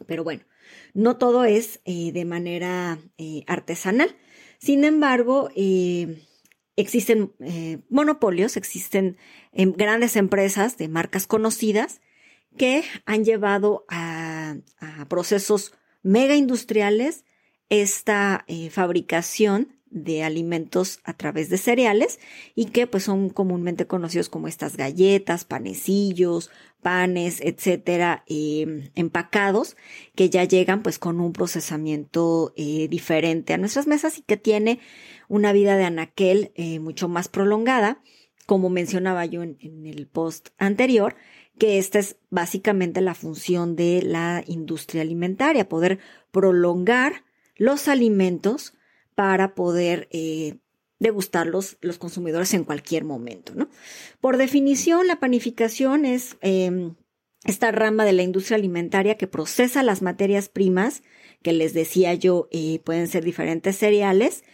Pero 0.08 0.24
bueno, 0.24 0.44
no 0.94 1.18
todo 1.18 1.46
es 1.46 1.80
eh, 1.86 2.12
de 2.12 2.26
manera 2.26 3.00
artesanal. 3.48 4.16
Sin 4.60 4.84
embargo, 4.84 5.50
existen 6.80 7.34
eh, 7.40 7.80
monopolios, 7.90 8.58
existen 8.58 9.18
em, 9.52 9.74
grandes 9.74 10.16
empresas 10.16 10.78
de 10.78 10.88
marcas 10.88 11.28
conocidas 11.28 12.02
que 12.58 12.84
han 13.06 13.26
llevado 13.26 13.86
a, 13.90 14.56
procesos 15.08 15.74
mega 16.02 16.36
industriales 16.36 17.26
esta 17.70 18.46
eh, 18.48 18.70
fabricación 18.70 19.79
de 19.92 20.24
alimentos 20.24 21.00
a 21.04 21.14
través 21.14 21.50
de 21.50 21.58
cereales 21.58 22.20
y 22.56 22.66
que 22.66 22.88
pues 22.88 23.04
son 23.04 23.30
comúnmente 23.30 23.88
conocidos 23.88 24.30
como 24.30 24.48
estas 24.48 24.78
galletas, 24.78 25.46
panecillos, 25.46 26.52
panes, 26.82 27.42
etcétera, 27.42 28.24
em, 28.28 28.90
empacados 28.96 29.76
que 30.16 30.30
ya 30.30 30.44
llegan 30.44 30.84
pues 30.84 31.00
con 31.00 31.20
un 31.20 31.34
procesamiento 31.34 32.54
eh, 32.56 32.88
diferente 32.90 33.54
a 33.54 33.58
nuestras 33.58 33.88
mesas 33.88 34.18
y 34.18 34.22
que 34.22 34.38
tiene 34.38 34.80
una 35.28 35.54
vida 35.54 35.76
de 35.76 35.86
anaquel 35.86 36.52
eh, 36.56 36.80
mucho 36.80 37.10
más 37.10 37.28
prolongada, 37.28 38.02
como 38.46 38.70
mencionaba 38.70 39.26
yo 39.26 39.44
en 39.44 39.86
el 39.86 40.08
post 40.08 40.50
anterior, 40.58 41.16
que 41.60 41.78
esta 41.78 42.00
es 42.00 42.16
básicamente 42.32 43.02
la 43.02 43.14
función 43.14 43.76
de 43.76 44.02
la 44.02 44.44
industria 44.48 45.02
alimentaria, 45.02 45.70
poder 45.70 46.00
prolongar 46.32 47.26
los 47.58 47.88
alimentos 47.88 48.74
para 49.20 49.54
poder 49.54 50.08
eh, 50.12 50.60
degustarlos 50.98 51.78
los 51.82 51.98
consumidores 51.98 52.54
en 52.54 52.64
cualquier 52.64 53.04
momento. 53.04 53.54
¿no? 53.54 53.68
Por 54.22 54.38
definición, 54.38 55.08
la 55.08 55.20
panificación 55.20 56.06
es 56.06 56.38
em, 56.40 56.96
esta 57.44 57.70
rama 57.74 58.06
de 58.06 58.14
la 58.14 58.24
industria 58.24 58.56
alimentaria 58.56 59.18
que 59.18 59.28
procesa 59.28 59.84
las 59.84 60.02
materias 60.02 60.48
primas, 60.48 61.04
que 61.44 61.52
les 61.52 61.74
decía 61.74 62.14
yo, 62.14 62.48
eh, 62.52 62.80
pueden 62.86 63.10
ser 63.10 63.26
diferentes 63.26 63.76
cereales, 63.76 64.46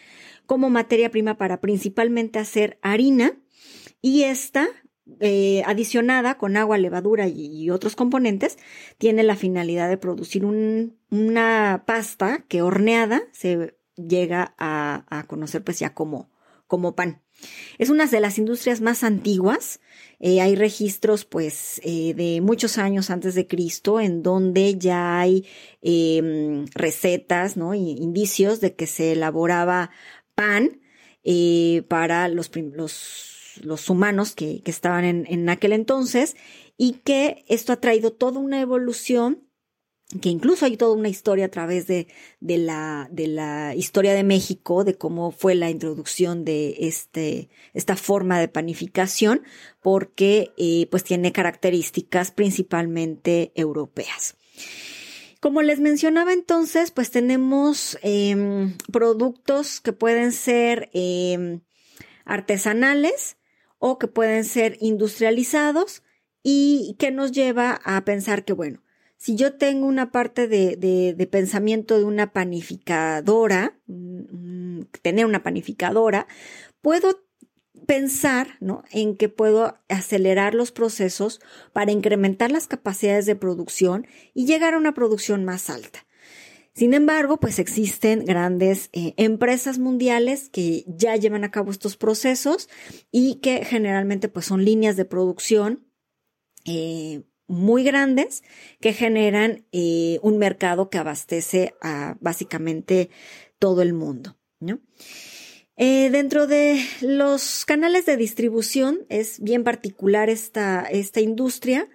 como 0.47 0.71
materia 0.71 1.11
prima 1.11 1.37
para 1.37 1.61
principalmente 1.61 2.39
hacer 2.39 2.79
harina 2.81 3.37
y 4.01 4.23
esta 4.23 4.67
eh, 5.19 5.61
adicionada 5.67 6.39
con 6.39 6.57
agua, 6.57 6.79
levadura 6.79 7.27
y, 7.27 7.69
otros 7.69 7.95
componentes, 7.95 8.57
tiene 8.97 9.21
la 9.21 9.35
finalidad 9.35 9.89
de 9.89 9.99
producir 9.99 10.43
una 10.43 11.83
pasta 11.85 12.45
que 12.47 12.63
horneada 12.63 13.21
se 13.31 13.75
llega 13.95 14.55
a, 14.57 15.25
conocer 15.27 15.63
pues 15.63 15.79
ya 15.79 15.93
como, 15.93 16.29
como 16.67 16.95
pan. 16.95 17.21
Es 17.77 17.89
una 17.89 18.05
de 18.05 18.19
las 18.19 18.37
industrias 18.37 18.81
más 18.81 19.03
antiguas. 19.03 19.81
Eh, 20.19 20.39
hay 20.41 20.55
registros, 20.55 21.25
pues, 21.25 21.81
eh, 21.83 22.13
de 22.13 22.39
muchos 22.41 22.77
años 22.77 23.09
antes 23.09 23.35
de 23.35 23.47
Cristo, 23.47 23.99
en 23.99 24.23
donde 24.23 24.77
ya 24.77 25.19
hay 25.19 25.45
em, 25.81 26.65
recetas, 26.73 27.57
¿no? 27.57 27.73
indicios 27.73 28.61
de 28.61 28.75
que 28.75 28.87
se 28.87 29.11
elaboraba 29.11 29.91
pan 30.33 30.79
eh, 31.23 31.83
para 31.89 32.29
los, 32.29 32.51
los, 32.55 33.59
los 33.61 33.89
humanos 33.89 34.33
que, 34.33 34.61
que 34.63 34.71
estaban 34.71 35.03
en, 35.03 35.25
en 35.27 35.49
aquel 35.49 35.73
entonces 35.73 36.35
y 36.77 36.93
que 37.03 37.45
esto 37.47 37.73
ha 37.73 37.81
traído 37.81 38.13
toda 38.13 38.39
una 38.39 38.61
evolución 38.61 39.44
que 40.21 40.29
incluso 40.29 40.65
hay 40.65 40.77
toda 40.77 40.95
una 40.95 41.09
historia 41.09 41.45
a 41.45 41.49
través 41.49 41.87
de, 41.87 42.07
de, 42.39 42.57
la, 42.57 43.07
de 43.11 43.27
la 43.27 43.75
historia 43.75 44.13
de 44.13 44.23
México, 44.23 44.83
de 44.83 44.95
cómo 44.95 45.31
fue 45.31 45.55
la 45.55 45.69
introducción 45.69 46.45
de 46.45 46.75
este, 46.79 47.49
esta 47.73 47.95
forma 47.95 48.39
de 48.39 48.47
panificación, 48.47 49.41
porque 49.81 50.51
eh, 50.57 50.87
pues 50.91 51.03
tiene 51.03 51.31
características 51.31 52.31
principalmente 52.31 53.51
europeas. 53.55 54.35
Como 55.39 55.61
les 55.61 55.79
mencionaba 55.79 56.33
entonces, 56.33 56.91
pues 56.91 57.11
tenemos 57.11 57.99
em, 58.01 58.75
productos 58.91 59.79
que 59.79 59.93
pueden 59.93 60.31
ser 60.31 60.89
em, 60.93 61.61
artesanales 62.25 63.37
o 63.77 63.99
que 63.99 64.07
pueden 64.07 64.43
ser 64.43 64.77
industrializados 64.79 66.01
y 66.41 66.95
que 66.97 67.11
nos 67.11 67.31
lleva 67.31 67.79
a 67.83 68.03
pensar 68.05 68.45
que, 68.45 68.53
bueno, 68.53 68.81
si 69.17 69.35
yo 69.35 69.55
tengo 69.55 69.87
una 69.87 70.11
parte 70.11 70.47
de, 70.47 70.75
de, 70.77 71.27
pensamiento 71.27 71.97
de 71.97 72.03
una 72.03 72.33
panificadora, 72.33 73.79
mm, 73.87 74.81
tener 75.01 75.25
una 75.25 75.43
panificadora, 75.43 76.27
puedo 76.81 77.25
pensar 77.87 78.57
¿no? 78.59 78.83
en 78.91 79.15
que 79.15 79.29
puedo 79.29 79.77
acelerar 79.89 80.53
los 80.53 80.71
procesos 80.71 81.39
para 81.73 81.91
incrementar 81.91 82.51
las 82.51 82.67
capacidades 82.67 83.25
de 83.25 83.35
producción 83.35 84.07
y 84.33 84.45
llegar 84.45 84.73
a 84.73 84.77
una 84.77 84.93
producción 84.93 85.45
más 85.45 85.69
alta. 85.69 86.05
Sin 86.73 86.93
embargo, 86.93 87.39
pues 87.39 87.57
existen 87.57 88.25
grandes 88.25 88.89
eh, 88.91 89.13
empresas 89.15 89.79
mundiales 89.79 90.49
que 90.49 90.83
ya 90.87 91.15
llevan 91.15 91.45
a 91.45 91.51
cabo 91.51 91.71
estos 91.71 91.95
procesos 91.95 92.67
y 93.11 93.35
que 93.35 93.63
generalmente 93.63 94.27
pues 94.27 94.45
son 94.45 94.65
líneas 94.65 94.97
de 94.97 95.05
producción 95.05 95.87
eh, 96.65 97.23
muy 97.47 97.83
grandes 97.83 98.43
que 98.79 98.93
generan 98.93 99.65
eh, 99.71 100.19
un 100.21 100.37
mercado 100.37 100.89
que 100.89 100.97
abastece 100.97 101.75
a 101.81 102.17
básicamente 102.19 103.09
todo 103.59 103.81
el 103.81 103.93
mundo. 103.93 104.37
Eh, 105.77 106.09
dentro 106.09 106.47
de 106.47 106.81
los 107.01 107.65
canales 107.65 108.05
de 108.05 108.17
distribución 108.17 109.05
es 109.09 109.41
bien 109.41 109.63
particular 109.63 110.29
esta, 110.29 110.81
esta 110.83 111.19
industria 111.19 111.89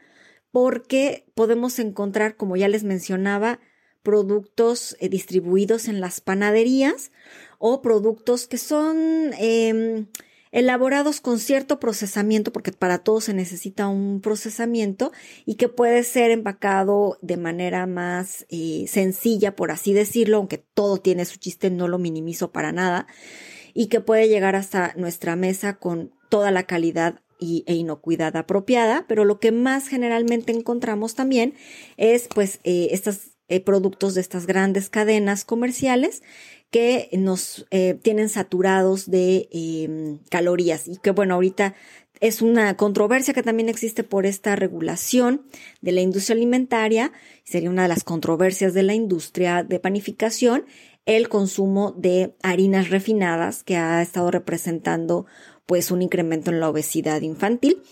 porque 0.53 1.27
podemos 1.35 1.79
encontrar, 1.79 2.37
como 2.37 2.57
ya 2.57 2.69
les 2.69 2.85
mencionaba, 2.85 3.61
productos 4.03 4.97
eh, 5.01 5.09
distribuidos 5.09 5.89
en 5.89 6.01
las 6.01 6.21
panaderías 6.21 7.13
o 7.59 7.83
productos 7.83 8.47
que 8.47 8.59
son 8.59 9.33
em, 9.39 10.07
elaborados 10.53 11.21
con 11.21 11.39
cierto 11.39 11.79
procesamiento, 11.79 12.53
porque 12.53 12.73
para 12.73 12.99
todo 12.99 13.21
se 13.21 13.35
necesita 13.35 13.89
un 13.89 14.21
procesamiento 14.21 15.13
y 15.47 15.55
que 15.55 15.69
puede 15.69 16.03
ser 16.03 16.31
empacado 16.31 17.19
de 17.23 17.37
manera 17.37 17.87
más 17.87 18.47
eh, 18.49 18.87
sencilla, 18.89 19.55
por 19.55 19.71
así 19.71 19.93
decirlo, 19.93 20.39
aunque 20.39 20.59
todo 20.59 20.99
tiene 20.99 21.25
su 21.25 21.39
chiste, 21.39 21.71
no 21.71 21.89
lo 21.89 21.99
minimizo 21.99 22.51
para 22.51 22.73
nada, 22.73 23.07
y 23.75 23.87
que 23.87 24.01
puede 24.01 24.29
llegar 24.29 24.57
hasta 24.57 24.93
nuestra 24.97 25.37
mesa 25.37 25.79
con 25.79 26.13
toda 26.29 26.51
la 26.51 26.65
calidad 26.65 27.21
y, 27.39 27.65
e 27.67 27.75
inocuidad 27.75 28.37
apropiada, 28.37 29.05
pero 29.09 29.25
lo 29.25 29.41
que 29.41 29.53
más 29.53 29.89
generalmente 29.89 30.53
encontramos 30.53 31.15
también 31.15 31.55
es 31.97 32.29
pues 32.29 32.61
eh, 32.65 32.89
estos 32.91 33.31
eh, 33.49 33.61
productos 33.61 34.15
de 34.15 34.21
estas 34.21 34.47
grandes 34.47 34.91
cadenas 34.91 35.45
comerciales 35.45 36.23
que 36.71 37.09
nos 37.13 37.67
eh, 37.71 37.99
tienen 38.01 38.29
saturados 38.29 39.11
de 39.11 39.49
em, 39.53 40.19
calorías. 40.31 40.87
Y 40.89 40.97
que 40.99 41.11
bueno, 41.11 41.35
ahorita 41.35 41.75
es 42.21 42.43
una 42.43 42.77
controversia 42.77 43.35
que 43.35 43.43
también 43.43 43.69
existe 43.69 44.05
por 44.05 44.27
esta 44.27 44.55
regulación 44.55 45.43
de 45.81 45.93
la 45.93 46.03
industria 46.03 46.37
alimentaria, 46.37 47.13
sería 47.45 47.71
una 47.71 47.83
de 47.83 47.89
las 47.89 48.05
controversias 48.05 48.75
de 48.75 48.83
la 48.83 48.95
industria 48.95 49.65
de 49.65 49.81
panificación, 49.81 50.67
el 51.07 51.29
consumo 51.29 51.93
de 51.93 52.37
harinas 52.43 52.91
refinadas 52.91 53.65
que 53.65 53.77
ha 53.77 54.03
estado 54.03 54.31
representando 54.31 55.27
pues 55.65 55.91
un 55.91 56.03
incremento 56.03 56.51
en 56.51 56.61
la 56.61 56.69
obesidad 56.69 57.23
infantil, 57.23 57.83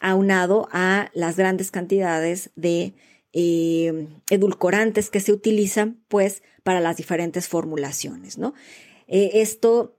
aunado 0.00 0.68
a 0.70 1.10
las 1.14 1.36
grandes 1.36 1.70
cantidades 1.70 2.50
de 2.56 2.94
eh, 3.40 4.08
edulcorantes 4.30 5.10
que 5.10 5.20
se 5.20 5.30
utilizan 5.30 6.02
pues 6.08 6.42
para 6.64 6.80
las 6.80 6.96
diferentes 6.96 7.46
formulaciones, 7.46 8.36
¿no? 8.36 8.52
Eh, 9.06 9.30
esto 9.34 9.96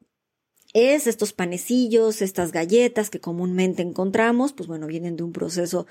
es 0.74 1.08
estos 1.08 1.32
panecillos, 1.32 2.22
estas 2.22 2.52
galletas 2.52 3.10
que 3.10 3.22
comúnmente 3.22 3.82
encontramos, 3.82 4.52
pues 4.52 4.68
bueno, 4.68 4.88
vienen 4.88 5.16
de 5.16 5.24
un 5.24 5.32
proceso 5.32 5.88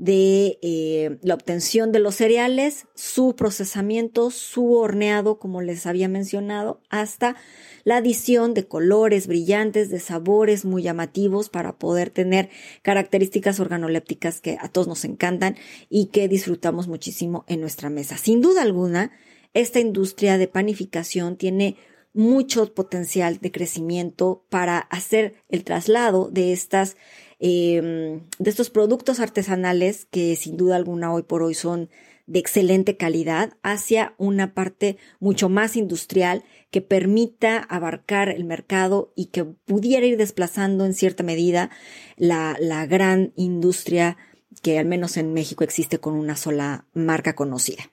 de 0.00 0.58
eh, 0.62 1.18
la 1.20 1.34
obtención 1.34 1.92
de 1.92 1.98
los 1.98 2.14
cereales, 2.14 2.86
su 2.94 3.36
procesamiento, 3.36 4.30
su 4.30 4.72
horneado, 4.72 5.38
como 5.38 5.60
les 5.60 5.84
había 5.84 6.08
mencionado, 6.08 6.80
hasta 6.88 7.36
la 7.84 7.98
adición 7.98 8.54
de 8.54 8.66
colores 8.66 9.26
brillantes, 9.26 9.90
de 9.90 10.00
sabores 10.00 10.64
muy 10.64 10.82
llamativos 10.82 11.50
para 11.50 11.76
poder 11.76 12.08
tener 12.08 12.48
características 12.80 13.60
organolépticas 13.60 14.40
que 14.40 14.56
a 14.58 14.68
todos 14.68 14.88
nos 14.88 15.04
encantan 15.04 15.56
y 15.90 16.06
que 16.06 16.28
disfrutamos 16.28 16.88
muchísimo 16.88 17.44
en 17.46 17.60
nuestra 17.60 17.90
mesa. 17.90 18.16
Sin 18.16 18.40
duda 18.40 18.62
alguna, 18.62 19.12
esta 19.52 19.80
industria 19.80 20.38
de 20.38 20.48
panificación 20.48 21.36
tiene 21.36 21.76
mucho 22.14 22.72
potencial 22.72 23.38
de 23.38 23.52
crecimiento 23.52 24.46
para 24.48 24.78
hacer 24.78 25.34
el 25.50 25.62
traslado 25.62 26.30
de 26.30 26.54
estas 26.54 26.96
Em, 27.42 28.20
de 28.38 28.50
estos 28.50 28.68
productos 28.68 29.18
artesanales 29.18 30.06
que 30.10 30.36
sin 30.36 30.58
duda 30.58 30.76
alguna 30.76 31.10
hoy 31.10 31.22
por 31.22 31.42
hoy 31.42 31.54
son 31.54 31.88
de 32.26 32.38
excelente 32.38 32.98
calidad 32.98 33.54
hacia 33.62 34.14
una 34.18 34.52
parte 34.52 34.98
mucho 35.20 35.48
más 35.48 35.74
industrial 35.74 36.44
que 36.70 36.82
permita 36.82 37.58
abarcar 37.58 38.28
el 38.28 38.44
mercado 38.44 39.12
y 39.16 39.26
que 39.26 39.44
pudiera 39.44 40.04
ir 40.04 40.18
desplazando 40.18 40.84
en 40.84 40.92
cierta 40.92 41.22
medida 41.22 41.70
la, 42.16 42.56
la 42.60 42.84
gran 42.84 43.32
industria 43.36 44.18
que 44.62 44.78
al 44.78 44.84
menos 44.84 45.16
en 45.16 45.32
México 45.32 45.64
existe 45.64 45.98
con 45.98 46.14
una 46.14 46.36
sola 46.36 46.86
marca 46.92 47.34
conocida. 47.34 47.90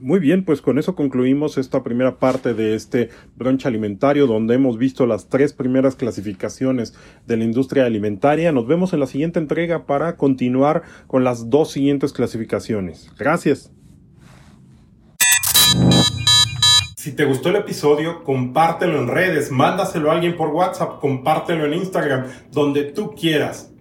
Muy 0.00 0.20
bien, 0.20 0.44
pues 0.44 0.62
con 0.62 0.78
eso 0.78 0.94
concluimos 0.94 1.58
esta 1.58 1.82
primera 1.82 2.18
parte 2.18 2.54
de 2.54 2.76
este 2.76 3.10
brunch 3.34 3.66
alimentario 3.66 4.28
donde 4.28 4.54
hemos 4.54 4.78
visto 4.78 5.06
las 5.06 5.28
tres 5.28 5.52
primeras 5.52 5.96
clasificaciones 5.96 6.94
de 7.26 7.36
la 7.36 7.44
industria 7.44 7.84
alimentaria. 7.84 8.52
Nos 8.52 8.68
vemos 8.68 8.92
en 8.92 9.00
la 9.00 9.06
siguiente 9.06 9.40
entrega 9.40 9.86
para 9.86 10.16
continuar 10.16 10.82
con 11.08 11.24
las 11.24 11.50
dos 11.50 11.72
siguientes 11.72 12.12
clasificaciones. 12.12 13.10
Gracias. 13.18 13.72
Si 16.96 17.12
te 17.12 17.24
gustó 17.24 17.48
el 17.48 17.56
episodio, 17.56 18.22
compártelo 18.22 19.00
en 19.00 19.08
redes, 19.08 19.50
mándaselo 19.50 20.10
a 20.10 20.14
alguien 20.14 20.36
por 20.36 20.50
WhatsApp, 20.50 21.00
compártelo 21.00 21.64
en 21.64 21.74
Instagram, 21.74 22.26
donde 22.52 22.84
tú 22.84 23.14
quieras. 23.14 23.72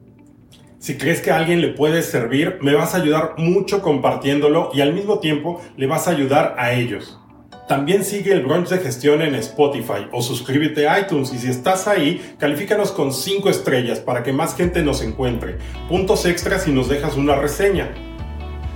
Si 0.87 0.95
crees 0.95 1.19
que 1.19 1.31
a 1.31 1.35
alguien 1.35 1.59
le 1.59 1.67
puede 1.67 2.01
servir, 2.01 2.59
me 2.61 2.73
vas 2.73 2.93
a 2.93 2.99
ayudar 2.99 3.33
mucho 3.35 3.81
compartiéndolo 3.81 4.71
y 4.73 4.79
al 4.79 4.93
mismo 4.93 5.19
tiempo 5.19 5.61
le 5.75 5.85
vas 5.85 6.07
a 6.07 6.11
ayudar 6.11 6.55
a 6.57 6.71
ellos. 6.71 7.19
También 7.67 8.05
sigue 8.05 8.31
el 8.31 8.45
brunch 8.45 8.69
de 8.69 8.77
gestión 8.77 9.21
en 9.21 9.35
Spotify 9.35 10.07
o 10.13 10.21
suscríbete 10.21 10.87
a 10.87 11.01
iTunes 11.01 11.33
y 11.33 11.39
si 11.39 11.49
estás 11.49 11.89
ahí, 11.89 12.35
califícanos 12.39 12.93
con 12.93 13.11
5 13.11 13.49
estrellas 13.49 13.99
para 13.99 14.23
que 14.23 14.31
más 14.31 14.55
gente 14.55 14.81
nos 14.81 15.01
encuentre. 15.01 15.57
Puntos 15.89 16.25
extras 16.25 16.63
si 16.63 16.71
nos 16.71 16.87
dejas 16.87 17.17
una 17.17 17.35
reseña. 17.35 17.89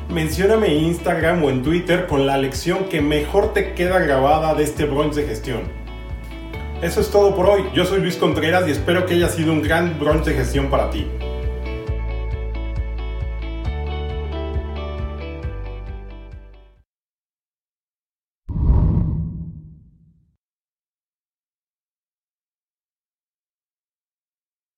Mencióname 0.09 0.67
en 0.67 0.83
Instagram 0.87 1.41
o 1.45 1.49
en 1.49 1.63
Twitter 1.63 2.07
con 2.07 2.27
la 2.27 2.37
lección 2.37 2.89
que 2.89 2.99
mejor 2.99 3.53
te 3.53 3.73
queda 3.73 3.99
grabada 3.99 4.53
de 4.53 4.65
este 4.65 4.83
brunch 4.83 5.13
de 5.13 5.27
gestión. 5.27 5.61
Eso 6.81 6.99
es 6.99 7.09
todo 7.09 7.33
por 7.33 7.45
hoy. 7.45 7.63
Yo 7.73 7.85
soy 7.85 8.01
Luis 8.01 8.17
Contreras 8.17 8.67
y 8.67 8.71
espero 8.71 9.05
que 9.05 9.13
haya 9.13 9.29
sido 9.29 9.53
un 9.53 9.61
gran 9.61 9.97
brunch 9.97 10.25
de 10.25 10.33
gestión 10.33 10.69
para 10.69 10.89
ti. 10.89 11.07